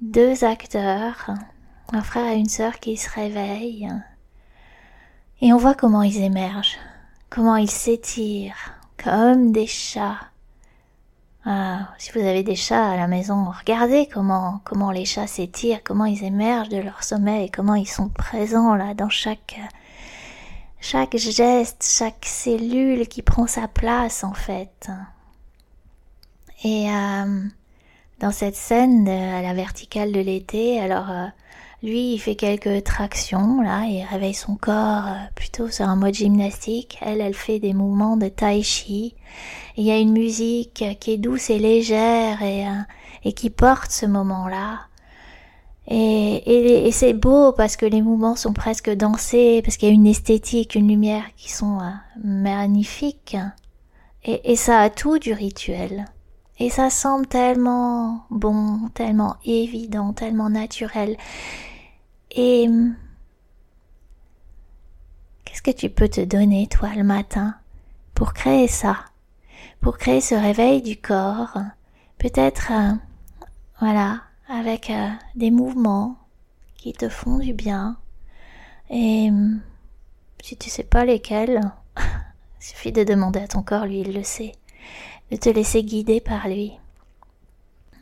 deux 0.00 0.44
acteurs, 0.44 1.28
un 1.92 2.02
frère 2.02 2.32
et 2.32 2.38
une 2.38 2.48
sœur 2.48 2.78
qui 2.78 2.96
se 2.96 3.10
réveillent. 3.10 3.90
Et 5.40 5.52
on 5.52 5.56
voit 5.56 5.74
comment 5.74 6.02
ils 6.02 6.22
émergent, 6.22 6.78
comment 7.30 7.56
ils 7.56 7.70
s'étirent 7.70 8.74
comme 8.96 9.50
des 9.50 9.66
chats 9.66 10.20
ah, 11.44 11.88
si 11.98 12.10
vous 12.12 12.20
avez 12.20 12.42
des 12.42 12.56
chats 12.56 12.90
à 12.90 12.96
la 12.96 13.06
maison, 13.06 13.50
regardez 13.58 14.08
comment, 14.12 14.60
comment 14.64 14.90
les 14.90 15.04
chats 15.04 15.26
s'étirent, 15.26 15.82
comment 15.84 16.04
ils 16.04 16.24
émergent 16.24 16.68
de 16.68 16.78
leur 16.78 17.04
sommeil, 17.04 17.50
comment 17.50 17.74
ils 17.74 17.88
sont 17.88 18.08
présents 18.08 18.74
là 18.74 18.94
dans 18.94 19.08
chaque, 19.08 19.58
chaque 20.80 21.16
geste, 21.16 21.84
chaque 21.98 22.24
cellule 22.24 23.06
qui 23.08 23.22
prend 23.22 23.46
sa 23.46 23.68
place 23.68 24.24
en 24.24 24.34
fait. 24.34 24.90
Et 26.64 26.90
euh, 26.90 27.44
dans 28.18 28.32
cette 28.32 28.56
scène 28.56 29.08
à 29.08 29.40
la 29.40 29.54
verticale 29.54 30.12
de 30.12 30.20
l'été, 30.20 30.80
alors 30.80 31.10
euh, 31.10 31.26
lui 31.82 32.14
il 32.14 32.18
fait 32.18 32.34
quelques 32.34 32.84
tractions 32.84 33.60
là, 33.62 33.84
il 33.86 34.04
réveille 34.10 34.34
son 34.34 34.56
corps 34.56 35.06
euh, 35.06 35.26
plutôt 35.34 35.68
sur 35.68 35.88
un 35.88 35.96
mode 35.96 36.14
gymnastique. 36.14 36.98
Elle, 37.00 37.20
elle 37.20 37.34
fait 37.34 37.58
des 37.58 37.74
mouvements 37.74 38.16
de 38.16 38.28
tai 38.28 38.62
chi 38.62 39.14
il 39.78 39.84
y 39.84 39.92
a 39.92 39.98
une 39.98 40.12
musique 40.12 40.84
qui 40.98 41.12
est 41.12 41.18
douce 41.18 41.50
et 41.50 41.58
légère 41.60 42.42
et, 42.42 42.66
euh, 42.66 42.80
et 43.24 43.32
qui 43.32 43.48
porte 43.48 43.92
ce 43.92 44.06
moment-là. 44.06 44.80
Et, 45.86 46.86
et, 46.86 46.92
c'est 46.92 47.14
beau 47.14 47.52
parce 47.52 47.76
que 47.76 47.86
les 47.86 48.02
mouvements 48.02 48.36
sont 48.36 48.52
presque 48.52 48.90
dansés, 48.90 49.62
parce 49.64 49.78
qu'il 49.78 49.88
y 49.88 49.92
a 49.92 49.94
une 49.94 50.06
esthétique, 50.06 50.74
une 50.74 50.88
lumière 50.88 51.22
qui 51.36 51.50
sont 51.50 51.78
euh, 51.78 51.90
magnifiques. 52.22 53.36
Et, 54.24 54.52
et 54.52 54.56
ça 54.56 54.80
a 54.80 54.90
tout 54.90 55.18
du 55.18 55.32
rituel. 55.32 56.06
Et 56.58 56.70
ça 56.70 56.90
semble 56.90 57.28
tellement 57.28 58.24
bon, 58.30 58.80
tellement 58.92 59.36
évident, 59.44 60.12
tellement 60.12 60.50
naturel. 60.50 61.16
Et 62.30 62.68
qu'est-ce 65.44 65.62
que 65.62 65.70
tu 65.70 65.90
peux 65.90 66.08
te 66.08 66.20
donner, 66.20 66.66
toi, 66.66 66.90
le 66.94 67.04
matin, 67.04 67.54
pour 68.14 68.32
créer 68.32 68.68
ça 68.68 69.04
pour 69.80 69.98
créer 69.98 70.20
ce 70.20 70.34
réveil 70.34 70.82
du 70.82 70.96
corps, 70.96 71.58
peut-être, 72.18 72.72
euh, 72.72 72.92
voilà, 73.80 74.22
avec 74.48 74.90
euh, 74.90 75.08
des 75.34 75.50
mouvements 75.50 76.16
qui 76.76 76.92
te 76.92 77.08
font 77.08 77.38
du 77.38 77.52
bien. 77.52 77.96
Et 78.90 79.30
si 80.42 80.56
tu 80.56 80.70
sais 80.70 80.84
pas 80.84 81.04
lesquels, 81.04 81.60
il 81.96 82.64
suffit 82.64 82.92
de 82.92 83.04
demander 83.04 83.40
à 83.40 83.48
ton 83.48 83.62
corps, 83.62 83.86
lui 83.86 84.00
il 84.00 84.14
le 84.14 84.22
sait, 84.22 84.52
de 85.30 85.36
te 85.36 85.48
laisser 85.48 85.84
guider 85.84 86.20
par 86.20 86.48
lui. 86.48 86.72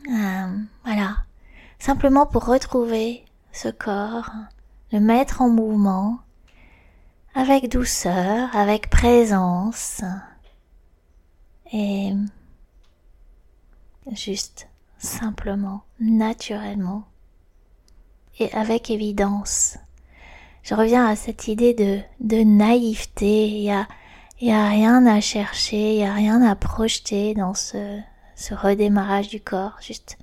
Euh, 0.09 0.57
voilà, 0.85 1.17
simplement 1.79 2.25
pour 2.25 2.45
retrouver 2.45 3.23
ce 3.57 3.69
corps, 3.69 4.29
le 4.91 4.99
mettre 4.99 5.41
en 5.41 5.49
mouvement, 5.49 6.19
avec 7.33 7.71
douceur, 7.71 8.55
avec 8.55 8.89
présence, 8.89 10.03
et 11.73 12.13
juste, 14.11 14.69
simplement, 14.99 15.81
naturellement 15.99 17.05
et 18.39 18.51
avec 18.53 18.91
évidence. 18.91 19.77
je 20.61 20.75
reviens 20.75 21.07
à 21.07 21.15
cette 21.15 21.47
idée 21.47 21.73
de, 22.19 22.43
naïveté. 22.43 23.47
Il 23.47 23.63
y 24.43 24.51
a, 24.51 24.69
rien 24.69 25.03
à 25.07 25.19
chercher, 25.19 25.95
il 25.95 26.01
y 26.01 26.05
a 26.05 26.13
rien 26.13 26.43
à 26.43 26.55
projeter 26.55 27.33
dans 27.33 27.55
ce 27.55 27.99
redémarrage 28.51 29.29
du 29.29 29.41
corps. 29.41 29.77
Juste 29.81 30.19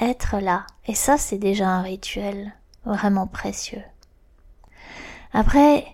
être 0.00 0.38
là. 0.38 0.64
Et 0.86 0.94
ça, 0.94 1.18
c'est 1.18 1.38
déjà 1.38 1.68
un 1.68 1.82
rituel 1.82 2.52
vraiment 2.88 3.26
précieux. 3.26 3.82
Après, 5.32 5.86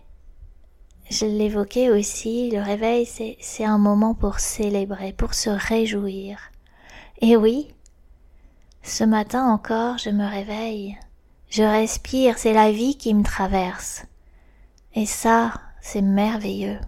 je 1.11 1.27
l'évoquais 1.27 1.91
aussi, 1.91 2.51
le 2.51 2.61
réveil, 2.61 3.07
c'est, 3.07 3.65
un 3.65 3.79
moment 3.79 4.15
pour 4.15 4.39
célébrer, 4.39 5.13
pour 5.13 5.35
se 5.35 5.51
réjouir. 5.51 6.39
Et 7.21 7.37
oui, 7.37 7.69
ce 8.83 9.05
matin 9.05 9.47
encore, 9.47 9.99
je 9.99 10.11
me 10.11 10.27
réveille, 10.27 10.99
je 11.51 11.63
respire, 11.63 12.39
c'est 12.39 12.53
la 12.53 12.73
vie 12.73 12.97
qui 12.97 13.13
me 13.15 13.23
traverse. 13.23 14.05
Et 14.95 15.07
ça, 15.07 15.55
c'est 15.81 16.03
merveilleux. 16.03 16.79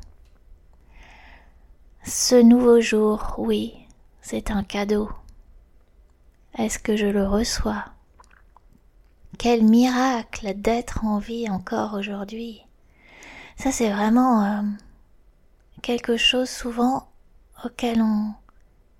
Ce 2.04 2.36
nouveau 2.36 2.80
jour, 2.80 3.34
oui, 3.38 3.74
c'est 4.22 4.50
un 4.50 4.62
cadeau. 4.62 5.10
Est-ce 6.56 6.78
que 6.78 6.96
je 6.96 7.06
le 7.06 7.26
reçois? 7.26 7.84
Quel 9.38 9.64
miracle 9.64 10.54
d'être 10.54 11.04
en 11.04 11.18
vie 11.18 11.48
encore 11.50 11.94
aujourd'hui. 11.94 12.62
Ça, 13.56 13.72
c'est 13.72 13.90
vraiment 13.90 14.44
euh, 14.44 14.62
quelque 15.82 16.16
chose 16.16 16.48
souvent 16.48 17.08
auquel 17.64 18.02
on, 18.02 18.34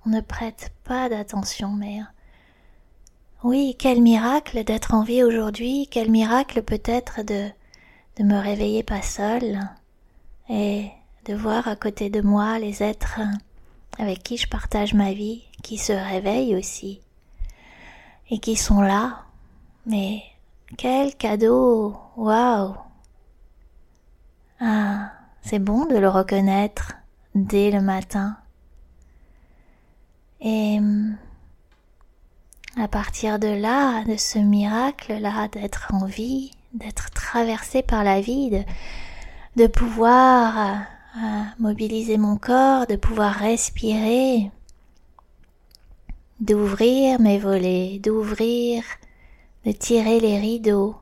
ne 0.07 0.21
prête 0.21 0.73
pas 0.85 1.09
d'attention, 1.09 1.71
mais 1.71 2.00
euh, 2.00 2.05
oui, 3.43 3.75
quel 3.78 4.00
miracle 4.00 4.62
d'être 4.62 4.95
en 4.95 5.02
vie 5.02 5.25
aujourd'hui, 5.25 5.88
quel 5.90 6.11
miracle 6.11 6.62
peut-être 6.62 7.23
de, 7.23 7.49
de 8.16 8.25
me 8.25 8.38
réveiller 8.38 8.83
pas 8.83 9.02
seule 9.02 9.59
et 10.49 10.90
de 11.25 11.35
voir 11.35 11.66
à 11.66 11.75
côté 11.75 12.09
de 12.09 12.21
moi 12.21 12.59
les 12.61 12.83
êtres 12.85 13.21
avec 13.99 14.23
qui 14.23 14.37
je 14.37 14.49
partage 14.49 14.95
ma 14.95 15.12
vie, 15.12 15.43
qui 15.62 15.76
se 15.78 15.93
réveillent 15.93 16.57
aussi 16.57 17.00
et 18.31 18.38
qui 18.38 18.57
sont 18.57 18.81
là. 18.81 19.25
Mais 19.87 20.23
quel 20.76 21.14
cadeau, 21.14 21.97
waouh 22.16 22.75
ah, 24.61 25.12
c'est 25.43 25.59
bon 25.59 25.85
de 25.85 25.97
le 25.97 26.09
reconnaître 26.09 26.95
dès 27.35 27.71
le 27.71 27.81
matin. 27.83 28.37
Et 30.40 30.78
à 32.76 32.88
partir 32.88 33.38
de 33.38 33.49
là, 33.49 34.05
de 34.05 34.16
ce 34.16 34.38
miracle-là, 34.38 35.49
d'être 35.49 35.93
en 35.93 36.07
vie, 36.07 36.52
d'être 36.73 37.11
traversé 37.11 37.83
par 37.83 38.02
la 38.05 38.21
vie, 38.21 38.64
de, 39.57 39.66
pouvoir 39.66 40.59
euh, 40.59 41.23
euh, 41.23 41.43
mobiliser 41.59 42.19
mon 42.19 42.37
corps, 42.37 42.87
de 42.87 42.97
pouvoir 42.97 43.35
respirer, 43.35 44.50
d'ouvrir 46.40 47.21
mes 47.21 47.38
volets, 47.38 47.99
d'ouvrir, 48.02 48.85
de 49.66 49.73
tirer 49.73 50.20
les 50.20 50.38
rideaux 50.38 50.96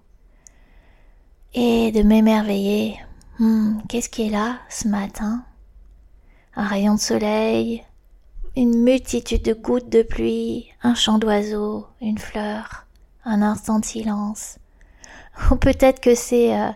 et 1.55 1.93
de 1.93 2.03
m'émerveiller 2.03 2.99
Hmm, 3.41 3.81
qu'est-ce 3.89 4.09
qui 4.09 4.29
est 4.29 4.31
là 4.31 4.61
ce 4.69 4.87
matin? 4.87 5.45
Un 6.55 6.69
rayon 6.69 6.95
de 6.95 7.01
soleil, 7.01 7.83
une 8.55 8.79
multitude 8.79 9.43
de 9.43 9.55
gouttes 9.55 9.89
de 9.89 10.03
pluie, 10.03 10.69
un 10.85 10.95
chant 10.95 11.19
d'oiseau, 11.19 11.89
une 12.01 12.19
fleur, 12.19 12.87
un 13.25 13.43
instant 13.43 13.81
de 13.81 13.85
silence. 13.85 14.61
Ou 15.51 15.57
peut-être 15.57 16.01
que 16.01 16.15
c'est 16.15 16.57
euh, 16.57 16.71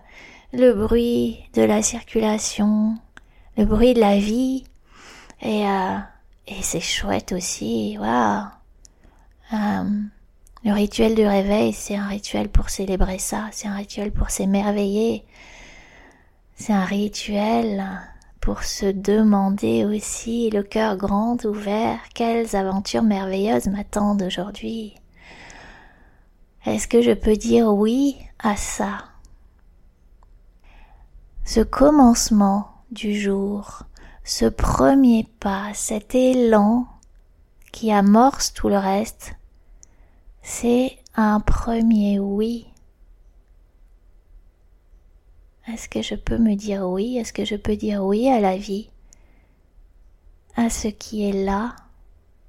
le 0.52 0.72
bruit 0.72 1.38
de 1.54 1.62
la 1.62 1.80
circulation, 1.80 2.96
le 3.56 3.64
bruit 3.64 3.94
de 3.94 4.00
la 4.00 4.18
vie, 4.18 4.64
et, 5.40 5.64
euh, 5.64 5.98
et 6.48 6.60
c'est 6.62 6.80
chouette 6.80 7.30
aussi, 7.30 7.96
waouh. 8.00 8.46
Euh, 9.52 10.02
le 10.64 10.72
rituel 10.72 11.14
du 11.14 11.26
réveil, 11.26 11.72
c'est 11.72 11.96
un 11.96 12.08
rituel 12.08 12.48
pour 12.48 12.68
célébrer 12.70 13.18
ça, 13.18 13.48
c'est 13.52 13.68
un 13.68 13.76
rituel 13.76 14.12
pour 14.12 14.30
s'émerveiller, 14.30 15.24
c'est 16.56 16.72
un 16.72 16.84
rituel 16.84 17.84
pour 18.40 18.64
se 18.64 18.86
demander 18.86 19.84
aussi, 19.84 20.50
le 20.50 20.62
cœur 20.62 20.96
grand 20.96 21.44
ouvert, 21.44 21.98
quelles 22.14 22.56
aventures 22.56 23.02
merveilleuses 23.02 23.66
m'attendent 23.66 24.22
aujourd'hui. 24.22 24.94
Est-ce 26.66 26.88
que 26.88 27.02
je 27.02 27.12
peux 27.12 27.36
dire 27.36 27.72
oui 27.72 28.16
à 28.38 28.56
ça? 28.56 29.04
Ce 31.44 31.60
commencement 31.60 32.68
du 32.90 33.18
jour, 33.18 33.84
ce 34.24 34.44
premier 34.46 35.26
pas, 35.40 35.72
cet 35.72 36.14
élan 36.14 36.86
qui 37.72 37.92
amorce 37.92 38.52
tout 38.52 38.68
le 38.68 38.78
reste, 38.78 39.37
c'est 40.50 40.98
un 41.14 41.40
premier 41.40 42.18
oui. 42.18 42.66
Est-ce 45.68 45.90
que 45.90 46.00
je 46.00 46.14
peux 46.14 46.38
me 46.38 46.54
dire 46.56 46.88
oui? 46.88 47.18
Est-ce 47.18 47.34
que 47.34 47.44
je 47.44 47.54
peux 47.54 47.76
dire 47.76 48.02
oui 48.02 48.28
à 48.30 48.40
la 48.40 48.56
vie? 48.56 48.88
À 50.56 50.70
ce 50.70 50.88
qui 50.88 51.28
est 51.28 51.44
là 51.44 51.76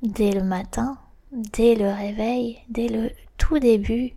dès 0.01 0.31
le 0.31 0.43
matin, 0.43 0.97
dès 1.33 1.75
le 1.75 1.89
réveil, 1.91 2.59
dès 2.69 2.87
le 2.87 3.11
tout 3.37 3.59
début. 3.59 4.13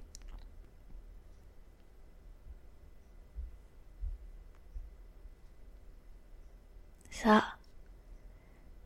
Ça, 7.11 7.43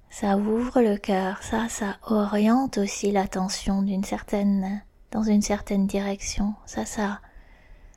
ça 0.09 0.39
ouvre 0.39 0.81
le 0.81 0.97
cœur, 0.97 1.43
ça, 1.43 1.69
ça 1.69 1.99
oriente 2.07 2.79
aussi 2.79 3.13
l'attention 3.13 3.83
d'une 3.83 4.05
certaine, 4.05 4.83
une 5.23 5.43
certaine 5.43 5.87
direction. 5.87 6.55
Ça, 6.67 6.85
ça, 6.85 7.21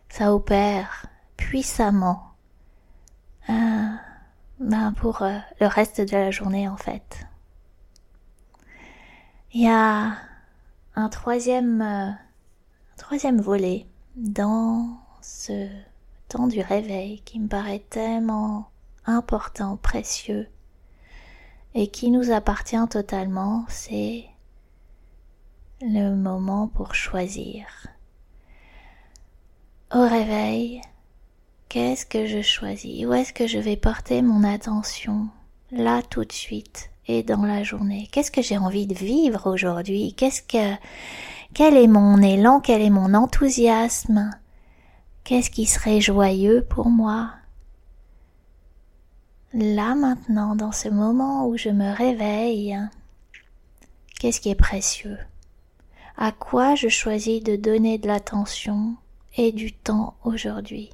ça 0.10 0.34
opère 0.34 1.06
puissamment 1.38 2.30
euh, 3.50 3.88
ben 4.60 4.94
pour 4.94 5.22
euh, 5.22 5.38
le 5.60 5.68
reste 5.68 6.02
de 6.02 6.12
la 6.12 6.32
journée 6.32 6.68
en 6.68 6.78
fait. 6.78 7.28
Il 9.54 9.62
y 9.62 9.68
a 9.68 10.14
un 10.96 11.10
troisième, 11.10 11.82
euh, 11.82 12.12
troisième 12.98 13.42
volet 13.42 13.88
dans 14.16 15.00
ce 15.22 15.68
temps 16.28 16.48
du 16.48 16.62
réveil 16.62 17.22
qui 17.22 17.40
me 17.40 17.48
paraît 17.48 17.84
tellement 17.90 18.70
important, 19.06 19.78
précieux 19.78 20.48
et 21.74 21.88
qui 21.88 22.12
nous 22.12 22.32
appartient 22.32 22.88
totalement, 22.90 23.66
c'est 23.70 24.26
le 25.82 26.16
moment 26.16 26.68
pour 26.68 26.96
choisir. 26.96 27.66
Au 29.94 30.02
réveil, 30.02 30.82
Qu'est-ce 31.70 32.04
que 32.04 32.26
je 32.26 32.42
choisis? 32.42 33.06
Où 33.06 33.14
est-ce 33.14 33.32
que 33.32 33.46
je 33.46 33.60
vais 33.60 33.78
porter 33.78 34.24
mon 34.24 34.44
attention? 34.44 35.28
Là 35.72 36.02
tout 36.02 36.26
de 36.26 36.32
suite 36.32 36.90
et 37.08 37.22
dans 37.22 37.44
la 37.44 37.62
journée. 37.62 38.10
Qu'est-ce 38.12 38.32
que 38.32 38.42
j'ai 38.42 38.58
envie 38.58 38.88
de 38.88 38.96
vivre 38.96 39.46
aujourd'hui? 39.46 40.16
Qu'est-ce 40.16 40.42
que 40.42 40.76
quel 41.54 41.78
est 41.78 41.86
mon 41.86 42.24
élan? 42.24 42.60
Quel 42.60 42.82
est 42.82 42.90
mon 42.90 43.14
enthousiasme? 43.14 44.32
Qu'est-ce 45.24 45.52
qui 45.52 45.68
serait 45.68 46.02
joyeux 46.02 46.66
pour 46.68 46.90
moi? 46.90 47.34
Là 49.54 49.94
maintenant, 49.94 50.56
dans 50.56 50.72
ce 50.72 50.90
moment 50.90 51.46
où 51.46 51.56
je 51.56 51.70
me 51.70 51.96
réveille, 51.96 52.80
qu'est-ce 54.20 54.42
qui 54.42 54.50
est 54.50 54.56
précieux? 54.56 55.20
À 56.22 56.34
quoi 56.34 56.76
je 56.76 56.90
choisis 56.90 57.42
de 57.42 57.56
donner 57.56 57.98
de 57.98 58.08
l'attention 58.08 58.98
et 59.38 59.54
du 59.54 59.72
temps 59.72 60.16
aujourd'hui? 60.26 60.90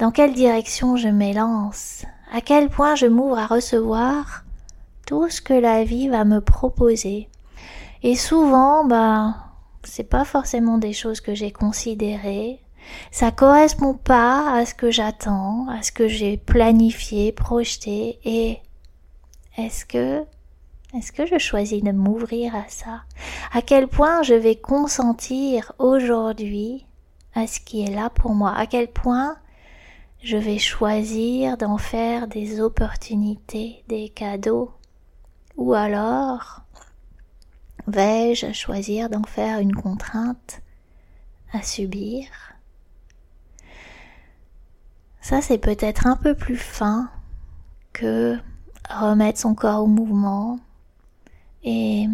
Dans 0.00 0.10
quelle 0.10 0.34
direction 0.34 0.96
je 0.96 1.06
m'élance, 1.06 2.04
à 2.32 2.40
quel 2.40 2.70
point 2.70 2.96
je 2.96 3.06
m'ouvre 3.06 3.38
à 3.38 3.46
recevoir 3.46 4.42
tout 5.06 5.30
ce 5.30 5.40
que 5.40 5.54
la 5.54 5.84
vie 5.84 6.08
va 6.08 6.24
me 6.24 6.40
proposer? 6.40 7.28
Et 8.02 8.16
souvent, 8.16 8.84
ben, 8.84 9.36
c'est 9.84 10.02
pas 10.02 10.24
forcément 10.24 10.78
des 10.78 10.92
choses 10.92 11.20
que 11.20 11.36
j'ai 11.36 11.52
considérées. 11.52 12.58
Ça 13.12 13.30
correspond 13.30 13.94
pas 13.94 14.56
à 14.56 14.66
ce 14.66 14.74
que 14.74 14.90
j'attends, 14.90 15.68
à 15.68 15.82
ce 15.82 15.92
que 15.92 16.08
j'ai 16.08 16.36
planifié, 16.36 17.30
projeté 17.30 18.18
et 18.24 18.58
est-ce 19.56 19.86
que 19.86 20.24
est-ce 20.94 21.12
que 21.12 21.26
je 21.26 21.38
choisis 21.38 21.82
de 21.82 21.90
m'ouvrir 21.90 22.54
à 22.54 22.64
ça? 22.68 23.02
À 23.52 23.62
quel 23.62 23.88
point 23.88 24.22
je 24.22 24.34
vais 24.34 24.56
consentir 24.56 25.72
aujourd'hui 25.78 26.86
à 27.34 27.46
ce 27.46 27.58
qui 27.60 27.84
est 27.84 27.94
là 27.94 28.10
pour 28.10 28.34
moi? 28.34 28.54
À 28.56 28.66
quel 28.66 28.88
point 28.88 29.36
je 30.22 30.36
vais 30.36 30.58
choisir 30.58 31.56
d'en 31.56 31.78
faire 31.78 32.28
des 32.28 32.60
opportunités, 32.60 33.84
des 33.88 34.08
cadeaux, 34.08 34.72
ou 35.56 35.74
alors 35.74 36.62
vais-je 37.86 38.52
choisir 38.52 39.10
d'en 39.10 39.24
faire 39.24 39.58
une 39.58 39.74
contrainte 39.74 40.62
à 41.52 41.62
subir? 41.62 42.26
Ça, 45.20 45.40
c'est 45.40 45.58
peut-être 45.58 46.06
un 46.06 46.16
peu 46.16 46.34
plus 46.34 46.56
fin 46.56 47.10
que 47.92 48.38
remettre 48.88 49.40
son 49.40 49.54
corps 49.54 49.82
au 49.82 49.86
mouvement 49.86 50.58
et 51.64 52.06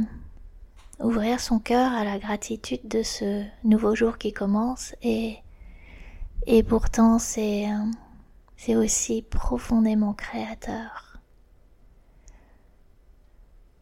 ouvrir 1.01 1.41
son 1.41 1.59
cœur 1.59 1.93
à 1.93 2.05
la 2.05 2.19
gratitude 2.19 2.87
de 2.87 3.03
ce 3.03 3.45
nouveau 3.65 3.95
jour 3.95 4.17
qui 4.17 4.33
commence 4.33 4.95
et 5.03 5.39
et 6.47 6.63
pourtant 6.63 7.19
c'est 7.19 7.67
c'est 8.57 8.77
aussi 8.77 9.23
profondément 9.23 10.13
créateur. 10.13 11.19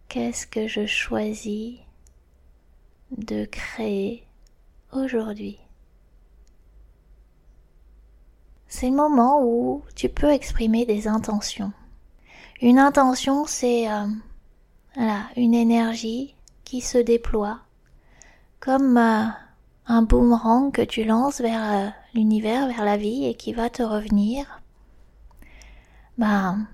Qu'est-ce 0.08 0.46
que 0.46 0.68
je 0.68 0.86
choisis 0.86 1.80
de 3.10 3.44
créer 3.44 4.24
aujourd'hui? 4.92 5.58
C'est 8.68 8.88
le 8.88 8.96
moment 8.96 9.42
où 9.42 9.82
tu 9.96 10.08
peux 10.08 10.30
exprimer 10.30 10.86
des 10.86 11.08
intentions. 11.08 11.72
Une 12.60 12.78
intention, 12.78 13.46
c'est 13.46 13.90
euh, 13.90 14.06
voilà, 14.94 15.24
une 15.36 15.54
énergie 15.54 16.34
qui 16.64 16.80
se 16.80 16.98
déploie 16.98 17.60
comme 18.60 18.96
euh, 18.96 19.24
un 19.86 20.02
boomerang 20.02 20.72
que 20.72 20.82
tu 20.82 21.04
lances 21.04 21.40
vers 21.40 21.72
euh, 21.72 21.88
l'univers, 22.14 22.66
vers 22.68 22.84
la 22.84 22.96
vie 22.96 23.24
et 23.26 23.34
qui 23.34 23.52
va 23.52 23.70
te 23.70 23.82
revenir. 23.82 24.60
Ben, 26.18 26.66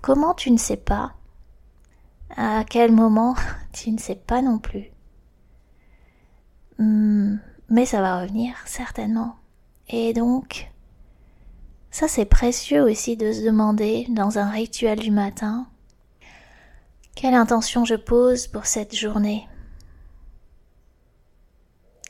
comment 0.00 0.34
tu 0.34 0.50
ne 0.50 0.56
sais 0.56 0.76
pas? 0.76 1.14
À 2.36 2.64
quel 2.64 2.92
moment 2.92 3.34
tu 3.72 3.90
ne 3.90 3.98
sais 3.98 4.14
pas 4.14 4.42
non 4.42 4.58
plus? 4.58 4.86
Hmm, 6.78 7.36
mais 7.68 7.84
ça 7.84 8.00
va 8.00 8.22
revenir 8.22 8.54
certainement. 8.64 9.36
Et 9.88 10.14
donc, 10.14 10.70
ça 11.90 12.08
c'est 12.08 12.24
précieux 12.24 12.82
aussi 12.82 13.16
de 13.16 13.32
se 13.32 13.44
demander 13.44 14.06
dans 14.08 14.38
un 14.38 14.48
rituel 14.48 14.98
du 14.98 15.10
matin 15.10 15.66
quelle 17.14 17.34
intention 17.34 17.84
je 17.84 17.94
pose 17.94 18.46
pour 18.46 18.66
cette 18.66 18.94
journée? 18.94 19.48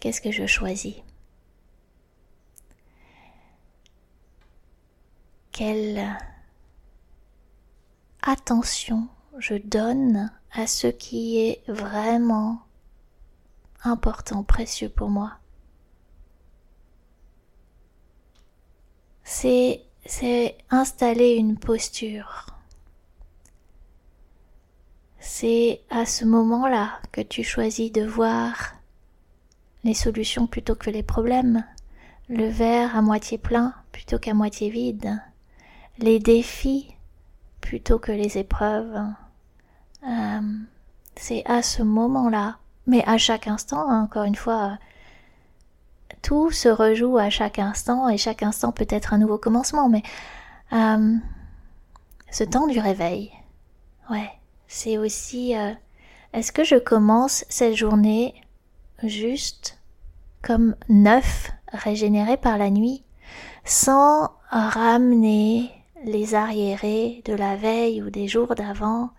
Qu'est-ce 0.00 0.20
que 0.20 0.32
je 0.32 0.46
choisis? 0.46 0.96
Quelle 5.52 6.18
attention 8.22 9.08
je 9.38 9.54
donne 9.54 10.32
à 10.52 10.66
ce 10.66 10.86
qui 10.86 11.38
est 11.38 11.62
vraiment 11.68 12.62
important, 13.84 14.42
précieux 14.44 14.88
pour 14.88 15.10
moi? 15.10 15.34
C'est 19.24 19.86
installer 20.70 21.34
une 21.34 21.58
posture 21.58 22.46
c'est 25.42 25.80
à 25.90 26.06
ce 26.06 26.24
moment-là 26.24 27.00
que 27.10 27.20
tu 27.20 27.42
choisis 27.42 27.90
de 27.90 28.06
voir 28.06 28.74
les 29.82 29.92
solutions 29.92 30.46
plutôt 30.46 30.76
que 30.76 30.88
les 30.88 31.02
problèmes, 31.02 31.64
le 32.28 32.46
verre 32.46 32.96
à 32.96 33.02
moitié 33.02 33.38
plein 33.38 33.74
plutôt 33.90 34.20
qu'à 34.20 34.34
moitié 34.34 34.70
vide, 34.70 35.20
les 35.98 36.20
défis 36.20 36.94
plutôt 37.60 37.98
que 37.98 38.12
les 38.12 38.38
épreuves. 38.38 39.02
Euh, 40.06 40.40
c'est 41.16 41.42
à 41.46 41.60
ce 41.62 41.82
moment-là, 41.82 42.58
mais 42.86 43.02
à 43.08 43.18
chaque 43.18 43.48
instant, 43.48 43.90
hein, 43.90 44.04
encore 44.04 44.22
une 44.22 44.36
fois, 44.36 44.78
tout 46.22 46.52
se 46.52 46.68
rejoue 46.68 47.18
à 47.18 47.30
chaque 47.30 47.58
instant 47.58 48.08
et 48.08 48.16
chaque 48.16 48.44
instant 48.44 48.70
peut 48.70 48.86
être 48.88 49.12
un 49.12 49.18
nouveau 49.18 49.38
commencement, 49.38 49.88
mais 49.88 50.04
euh, 50.72 51.16
ce 52.30 52.44
temps 52.44 52.68
du 52.68 52.78
réveil, 52.78 53.32
ouais, 54.08 54.30
c'est 54.72 54.96
aussi 54.96 55.54
euh, 55.54 55.72
est-ce 56.32 56.50
que 56.50 56.64
je 56.64 56.76
commence 56.76 57.44
cette 57.50 57.76
journée 57.76 58.34
juste 59.02 59.78
comme 60.40 60.74
neuf, 60.88 61.52
régénéré 61.72 62.38
par 62.38 62.56
la 62.56 62.70
nuit, 62.70 63.04
sans 63.66 64.30
ramener 64.48 65.70
les 66.04 66.34
arriérés 66.34 67.22
de 67.26 67.34
la 67.34 67.54
veille 67.54 68.02
ou 68.02 68.08
des 68.08 68.28
jours 68.28 68.54
d'avant, 68.54 69.10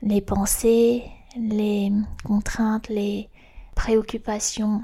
les 0.00 0.22
pensées, 0.22 1.04
les 1.36 1.92
contraintes, 2.24 2.88
les 2.88 3.28
préoccupations, 3.74 4.82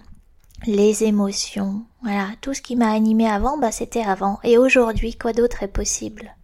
les 0.67 1.05
émotions, 1.05 1.87
voilà, 2.03 2.29
tout 2.43 2.53
ce 2.53 2.61
qui 2.61 2.77
m'a 2.77 2.93
animé 2.93 3.27
avant, 3.27 3.57
bah 3.57 3.73
c'était 3.73 4.05
avant. 4.05 4.39
Et 4.45 4.59
aujourd'hui, 4.59 5.17
quoi 5.17 5.33
d'autre 5.33 5.63
est 5.63 5.69
possible? 5.69 6.37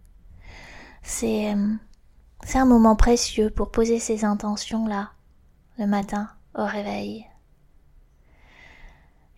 C'est 1.03 1.53
euh, 1.53 1.67
c'est 2.45 2.57
un 2.57 2.65
moment 2.65 2.95
précieux 2.95 3.49
pour 3.49 3.71
poser 3.71 3.99
ces 3.99 4.25
intentions-là, 4.25 5.11
le 5.77 5.87
matin, 5.87 6.29
au 6.55 6.65
réveil. 6.65 7.25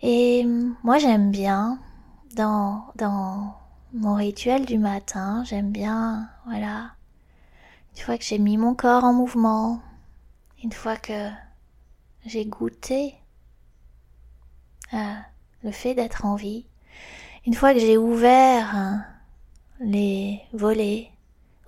Et 0.01 0.45
moi 0.83 0.97
j'aime 0.97 1.31
bien, 1.31 1.79
dans, 2.35 2.85
dans 2.95 3.55
mon 3.93 4.15
rituel 4.15 4.65
du 4.65 4.77
matin, 4.77 5.43
j'aime 5.45 5.71
bien, 5.71 6.29
voilà, 6.45 6.91
une 7.95 8.01
fois 8.01 8.17
que 8.17 8.23
j'ai 8.23 8.39
mis 8.39 8.57
mon 8.57 8.73
corps 8.73 9.03
en 9.03 9.13
mouvement, 9.13 9.81
une 10.63 10.71
fois 10.73 10.95
que 10.95 11.29
j'ai 12.25 12.45
goûté 12.45 13.15
le 14.91 15.71
fait 15.71 15.95
d'être 15.95 16.25
en 16.25 16.35
vie, 16.35 16.65
une 17.45 17.53
fois 17.53 17.73
que 17.73 17.79
j'ai 17.79 17.97
ouvert 17.97 18.75
hein, 18.75 19.05
les 19.79 20.41
volets 20.53 21.12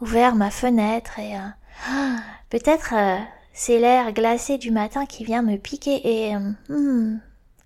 ouvert 0.02 0.36
ma 0.36 0.52
fenêtre 0.52 1.20
et 1.20 1.36
euh, 1.38 2.16
peut-être 2.50 2.94
euh, 2.94 3.18
c'est 3.54 3.80
l'air 3.80 4.12
glacé 4.14 4.58
du 4.58 4.72
matin 4.72 5.06
qui 5.06 5.24
vient 5.24 5.42
me 5.42 5.58
piquer 5.58 6.02
et 6.28 6.36
euh, 6.36 6.52
hmm, 6.70 7.20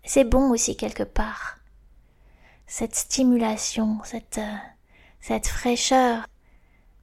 c'est 0.04 0.24
bon 0.24 0.52
aussi 0.52 0.76
quelque 0.76 1.04
part. 1.04 1.58
Cette 2.68 2.96
stimulation, 2.96 3.98
cette, 4.04 4.40
cette 5.20 5.48
fraîcheur. 5.48 6.28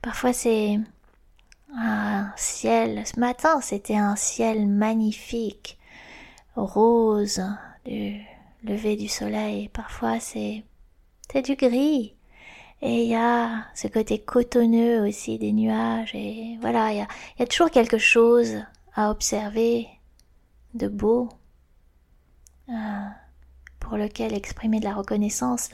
Parfois 0.00 0.32
c'est 0.32 0.78
un 1.76 2.32
ciel. 2.36 3.04
Ce 3.06 3.18
matin 3.18 3.60
c'était 3.60 3.96
un 3.96 4.14
ciel 4.14 4.66
magnifique, 4.68 5.78
rose, 6.54 7.42
du 7.84 8.20
lever 8.62 8.96
du 8.96 9.08
soleil. 9.08 9.68
Parfois 9.68 10.20
c'est 10.20 10.62
c'est 11.32 11.42
du 11.42 11.56
gris 11.56 12.14
et 12.82 13.04
il 13.04 13.08
y 13.08 13.14
a 13.14 13.64
ce 13.74 13.88
côté 13.88 14.18
cotonneux 14.18 15.06
aussi 15.06 15.38
des 15.38 15.52
nuages. 15.52 16.14
Et 16.14 16.58
voilà, 16.60 16.92
il 16.92 16.98
y 17.38 17.42
a, 17.42 17.46
toujours 17.46 17.70
quelque 17.70 17.98
chose 17.98 18.62
à 18.94 19.10
observer 19.10 19.88
de 20.74 20.88
beau. 20.88 21.28
Euh, 22.68 22.72
pour 23.78 23.96
lequel 23.96 24.34
exprimer 24.34 24.80
de 24.80 24.84
la 24.84 24.94
reconnaissance. 24.94 25.70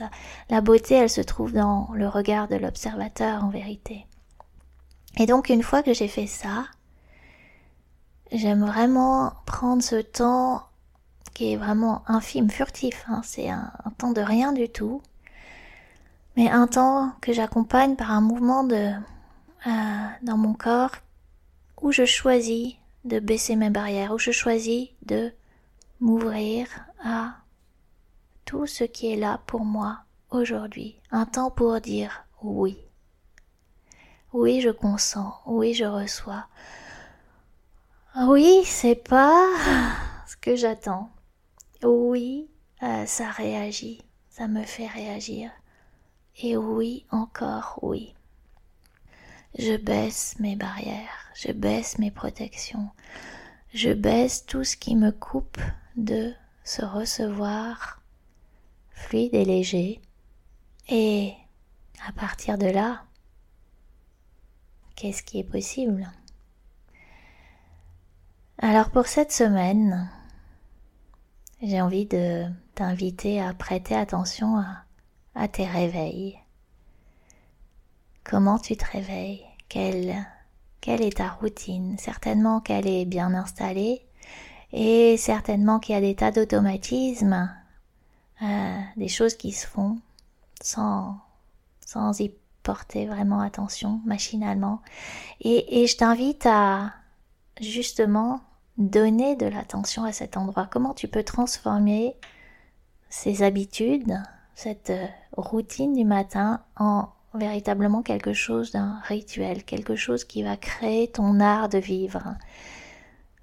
La, 0.49 0.61
beauté, 0.61 0.93
elle 0.93 1.09
se 1.09 1.21
trouve 1.21 1.51
dans 1.51 1.89
le 1.95 2.07
regard 2.07 2.47
de 2.47 2.55
l'observateur 2.55 3.43
en 3.43 3.49
vérité. 3.49 4.05
Et 5.17 5.25
donc 5.25 5.49
une 5.49 5.63
fois 5.63 5.81
que 5.81 5.95
j'ai 5.95 6.07
fait 6.07 6.27
ça, 6.27 6.65
j'aime 8.31 8.63
vraiment 8.63 9.33
prendre 9.47 9.81
ce 9.81 9.95
temps 9.95 10.61
qui 11.33 11.53
est 11.53 11.57
vraiment 11.57 12.03
infime, 12.05 12.51
furtif. 12.51 13.03
Hein, 13.07 13.21
C'est 13.23 13.49
un 13.49 13.71
temps 13.97 14.11
de 14.11 14.21
rien 14.21 14.53
du 14.53 14.69
tout 14.69 15.01
mais 16.35 16.49
un 16.49 16.67
temps 16.67 17.13
que 17.21 17.33
j'accompagne 17.33 17.95
par 17.95 18.11
un 18.11 18.21
mouvement 18.21 18.63
de 18.63 18.91
euh, 19.65 20.07
dans 20.21 20.37
mon 20.37 20.53
corps 20.53 20.95
où 21.81 21.91
je 21.91 22.05
choisis 22.05 22.75
de 23.05 23.19
baisser 23.19 23.55
mes 23.55 23.69
barrières, 23.69 24.13
où 24.13 24.17
je 24.17 24.31
choisis 24.31 24.89
de 25.05 25.31
m'ouvrir 25.99 26.67
à 27.03 27.35
tout 28.45 28.67
ce 28.67 28.83
qui 28.83 29.11
est 29.11 29.15
là 29.17 29.41
pour 29.45 29.65
moi 29.65 29.99
aujourd'hui. 30.31 30.99
Un 31.11 31.25
temps 31.25 31.51
pour 31.51 31.79
dire 31.79 32.25
oui. 32.41 32.77
Oui, 34.33 34.61
je 34.61 34.69
consens. 34.69 35.33
Oui, 35.45 35.73
je 35.73 35.85
reçois. 35.85 36.47
Oui, 38.15 38.63
c'est 38.65 38.95
pas 38.95 39.47
ce 40.27 40.35
que 40.37 40.55
j'attends. 40.55 41.09
Oui, 41.83 42.49
euh, 42.81 43.05
ça 43.05 43.29
réagit. 43.29 44.01
Ça 44.29 44.47
me 44.47 44.63
fait 44.63 44.87
réagir. 44.87 45.51
Et 46.41 46.57
oui, 46.57 47.05
encore 47.11 47.79
oui. 47.81 48.13
Je 49.57 49.77
baisse 49.77 50.35
mes 50.39 50.55
barrières, 50.55 51.31
je 51.35 51.51
baisse 51.51 51.99
mes 51.99 52.09
protections, 52.09 52.89
je 53.73 53.91
baisse 53.91 54.45
tout 54.45 54.63
ce 54.63 54.75
qui 54.75 54.95
me 54.95 55.11
coupe 55.11 55.61
de 55.95 56.33
se 56.63 56.83
recevoir 56.83 58.01
fluide 58.89 59.35
et 59.35 59.45
léger. 59.45 60.01
Et 60.89 61.33
à 62.07 62.11
partir 62.13 62.57
de 62.57 62.65
là, 62.65 63.03
qu'est-ce 64.95 65.21
qui 65.21 65.39
est 65.39 65.43
possible? 65.43 66.11
Alors 68.57 68.89
pour 68.89 69.05
cette 69.07 69.31
semaine, 69.31 70.09
j'ai 71.61 71.81
envie 71.81 72.05
de 72.05 72.45
t'inviter 72.75 73.41
à 73.41 73.53
prêter 73.53 73.95
attention 73.95 74.57
à 74.57 74.82
à 75.35 75.47
tes 75.47 75.65
réveils. 75.65 76.39
comment 78.23 78.57
tu 78.57 78.75
te 78.77 78.85
réveilles, 78.85 79.45
quelle, 79.69 80.25
quelle 80.81 81.01
est 81.01 81.17
ta 81.17 81.29
routine? 81.29 81.97
Certainement 81.97 82.61
qu'elle 82.61 82.87
est 82.87 83.05
bien 83.05 83.33
installée 83.33 84.01
et 84.71 85.17
certainement 85.17 85.79
qu'il 85.79 85.95
y 85.95 85.97
a 85.97 86.01
des 86.01 86.15
tas 86.15 86.31
d'automatismes, 86.31 87.53
euh, 88.41 88.79
des 88.97 89.07
choses 89.07 89.35
qui 89.35 89.51
se 89.51 89.67
font 89.67 89.99
sans, 90.61 91.17
sans 91.85 92.19
y 92.19 92.33
porter 92.63 93.05
vraiment 93.05 93.41
attention 93.41 94.01
machinalement. 94.05 94.81
Et, 95.41 95.81
et 95.83 95.87
je 95.87 95.97
t'invite 95.97 96.45
à 96.45 96.93
justement 97.61 98.41
donner 98.77 99.35
de 99.35 99.45
l'attention 99.45 100.03
à 100.03 100.11
cet 100.11 100.37
endroit. 100.37 100.67
Comment 100.71 100.93
tu 100.93 101.07
peux 101.07 101.23
transformer 101.23 102.15
ces 103.09 103.43
habitudes, 103.43 104.19
cette 104.55 104.89
euh, 104.89 105.07
routine 105.35 105.93
du 105.93 106.05
matin 106.05 106.61
en 106.77 107.09
véritablement 107.33 108.03
quelque 108.03 108.33
chose 108.33 108.71
d'un 108.71 108.99
rituel, 109.05 109.63
quelque 109.63 109.95
chose 109.95 110.23
qui 110.23 110.43
va 110.43 110.57
créer 110.57 111.07
ton 111.07 111.39
art 111.39 111.69
de 111.69 111.79
vivre. 111.79 112.35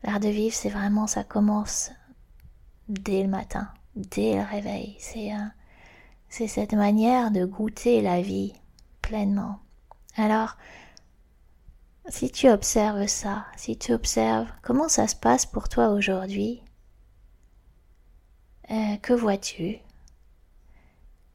L'art 0.04 0.20
de 0.20 0.28
vivre, 0.28 0.54
c'est 0.54 0.68
vraiment, 0.68 1.06
ça 1.06 1.24
commence 1.24 1.90
dès 2.88 3.22
le 3.22 3.28
matin, 3.28 3.68
dès 3.96 4.36
le 4.36 4.42
réveil. 4.42 4.96
C'est 4.98 5.32
c'est 6.30 6.46
cette 6.46 6.74
manière 6.74 7.32
de 7.32 7.44
goûter 7.44 8.00
la 8.00 8.22
vie 8.22 8.54
pleinement. 9.02 9.58
Alors, 10.16 10.56
si 12.08 12.30
tu 12.30 12.48
observes 12.48 13.08
ça, 13.08 13.46
si 13.56 13.76
tu 13.76 13.92
observes 13.92 14.48
comment 14.62 14.88
ça 14.88 15.08
se 15.08 15.16
passe 15.16 15.44
pour 15.44 15.68
toi 15.68 15.88
aujourd'hui, 15.88 16.62
euh, 18.70 18.96
que 19.02 19.12
vois-tu? 19.12 19.78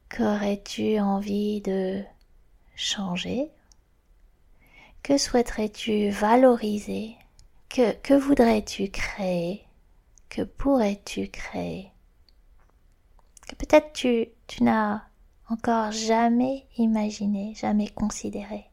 Qu'aurais-tu 0.08 0.98
envie 1.00 1.60
de 1.60 2.02
changer? 2.76 3.50
Que 5.02 5.18
souhaiterais-tu 5.18 6.10
valoriser? 6.10 7.16
Que, 7.68 7.92
que 7.92 8.14
voudrais-tu 8.14 8.88
créer? 8.88 9.64
Que 10.28 10.42
pourrais-tu 10.42 11.28
créer? 11.28 11.90
Que 13.48 13.54
peut-être 13.56 13.92
tu, 13.92 14.28
tu 14.46 14.62
n'as 14.62 15.02
encore 15.48 15.92
jamais 15.92 16.66
imaginé, 16.78 17.54
jamais 17.54 17.88
considéré. 17.88 18.66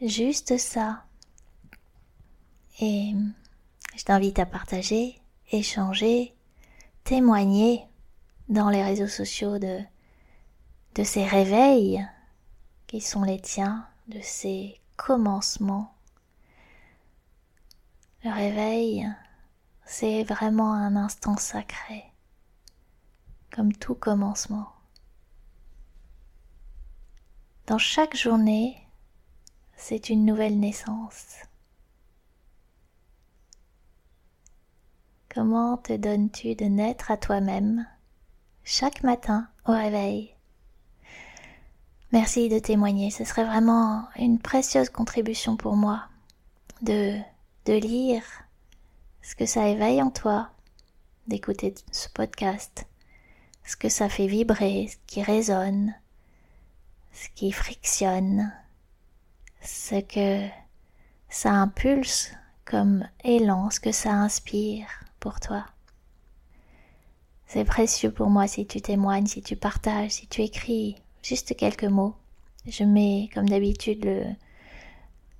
Juste 0.00 0.56
ça. 0.58 1.04
Et 2.80 3.12
je 3.96 4.04
t'invite 4.04 4.38
à 4.38 4.46
partager, 4.46 5.20
échanger, 5.52 6.34
témoigner 7.04 7.84
dans 8.50 8.68
les 8.68 8.82
réseaux 8.82 9.06
sociaux 9.06 9.58
de, 9.58 9.80
ces 11.04 11.24
réveils 11.24 12.04
qui 12.88 13.00
sont 13.00 13.22
les 13.22 13.40
tiens, 13.40 13.88
de 14.08 14.18
ces 14.20 14.80
commencements. 14.96 15.94
Le 18.24 18.30
réveil, 18.30 19.08
c'est 19.86 20.24
vraiment 20.24 20.74
un 20.74 20.96
instant 20.96 21.36
sacré, 21.36 22.04
comme 23.52 23.72
tout 23.72 23.94
commencement. 23.94 24.72
Dans 27.68 27.78
chaque 27.78 28.16
journée, 28.16 28.76
c'est 29.76 30.10
une 30.10 30.24
nouvelle 30.26 30.58
naissance. 30.58 31.36
Comment 35.32 35.76
te 35.76 35.96
donnes-tu 35.96 36.56
de 36.56 36.64
naître 36.64 37.12
à 37.12 37.16
toi-même? 37.16 37.86
Chaque 38.64 39.02
matin 39.02 39.48
au 39.66 39.72
réveil 39.72 40.34
Merci 42.12 42.48
de 42.48 42.58
témoigner, 42.58 43.10
ce 43.10 43.24
serait 43.24 43.44
vraiment 43.44 44.08
une 44.16 44.40
précieuse 44.40 44.90
contribution 44.90 45.56
pour 45.56 45.76
moi 45.76 46.08
de, 46.82 47.16
de 47.66 47.72
lire 47.74 48.24
ce 49.22 49.36
que 49.36 49.46
ça 49.46 49.68
éveille 49.68 50.02
en 50.02 50.10
toi, 50.10 50.50
d'écouter 51.28 51.72
ce 51.92 52.08
podcast, 52.08 52.86
ce 53.64 53.76
que 53.76 53.88
ça 53.88 54.08
fait 54.08 54.26
vibrer, 54.26 54.88
ce 54.88 54.96
qui 55.06 55.22
résonne, 55.22 55.94
ce 57.12 57.28
qui 57.36 57.52
frictionne, 57.52 58.52
ce 59.62 60.00
que 60.00 60.48
ça 61.28 61.52
impulse 61.52 62.32
comme 62.64 63.06
élan, 63.22 63.70
ce 63.70 63.78
que 63.78 63.92
ça 63.92 64.12
inspire 64.12 64.88
pour 65.20 65.38
toi. 65.38 65.64
C'est 67.52 67.64
précieux 67.64 68.12
pour 68.12 68.30
moi 68.30 68.46
si 68.46 68.64
tu 68.64 68.80
témoignes, 68.80 69.26
si 69.26 69.42
tu 69.42 69.56
partages, 69.56 70.12
si 70.12 70.28
tu 70.28 70.42
écris 70.42 70.94
juste 71.20 71.56
quelques 71.56 71.82
mots. 71.82 72.14
Je 72.64 72.84
mets 72.84 73.28
comme 73.34 73.48
d'habitude 73.48 74.04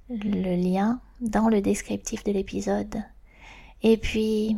le, 0.08 0.56
lien 0.56 1.00
dans 1.20 1.48
le 1.48 1.60
descriptif 1.60 2.24
de 2.24 2.32
l'épisode. 2.32 3.00
Et 3.84 3.96
puis, 3.96 4.56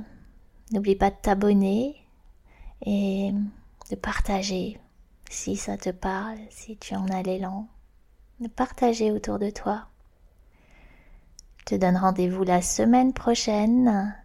n'oublie 0.71 0.97
pas 0.97 1.11
de 1.11 1.17
t'abonner 1.21 1.95
et 2.87 3.33
de 3.91 3.97
partager 3.97 4.79
si 5.29 5.57
ça 5.57 5.77
te 5.77 5.91
parle, 5.91 6.39
si 6.49 6.79
tu 6.79 6.95
en 6.95 7.07
as 7.09 7.23
l'élan 7.23 7.69
de 8.41 8.49
partager 8.49 9.13
autour 9.13 9.39
de 9.39 9.51
toi. 9.51 9.89
Je 11.59 11.65
te 11.67 11.75
donne 11.75 11.99
rendez-vous 11.99 12.45
la 12.45 12.63
semaine 12.63 13.13
prochaine 13.13 14.17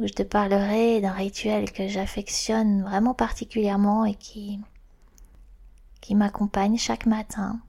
où 0.00 0.06
je 0.06 0.12
te 0.12 0.22
parlerai 0.22 1.00
d'un 1.00 1.12
rituel 1.12 1.70
que 1.72 1.86
j'affectionne 1.88 2.82
vraiment 2.82 3.14
particulièrement 3.14 4.04
et 4.04 4.14
qui, 4.14 4.60
qui 6.00 6.14
m'accompagne 6.14 6.76
chaque 6.76 7.06
matin. 7.06 7.60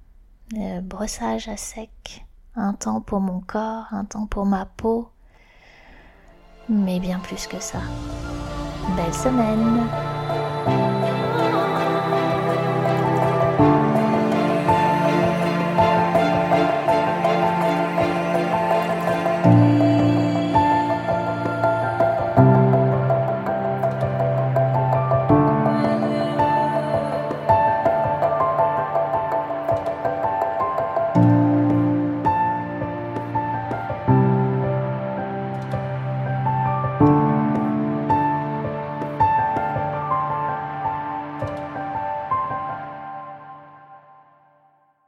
Le 0.51 0.81
brossage 0.81 1.47
à 1.47 1.57
sec, 1.57 2.25
un 2.55 2.73
temps 2.73 3.01
pour 3.01 3.19
mon 3.19 3.41
corps, 3.41 3.87
un 3.91 4.05
temps 4.05 4.27
pour 4.27 4.45
ma 4.45 4.65
peau, 4.65 5.09
mais 6.69 6.99
bien 6.99 7.19
plus 7.19 7.47
que 7.47 7.59
ça. 7.59 7.81
Belle 8.95 9.13
semaine 9.13 9.87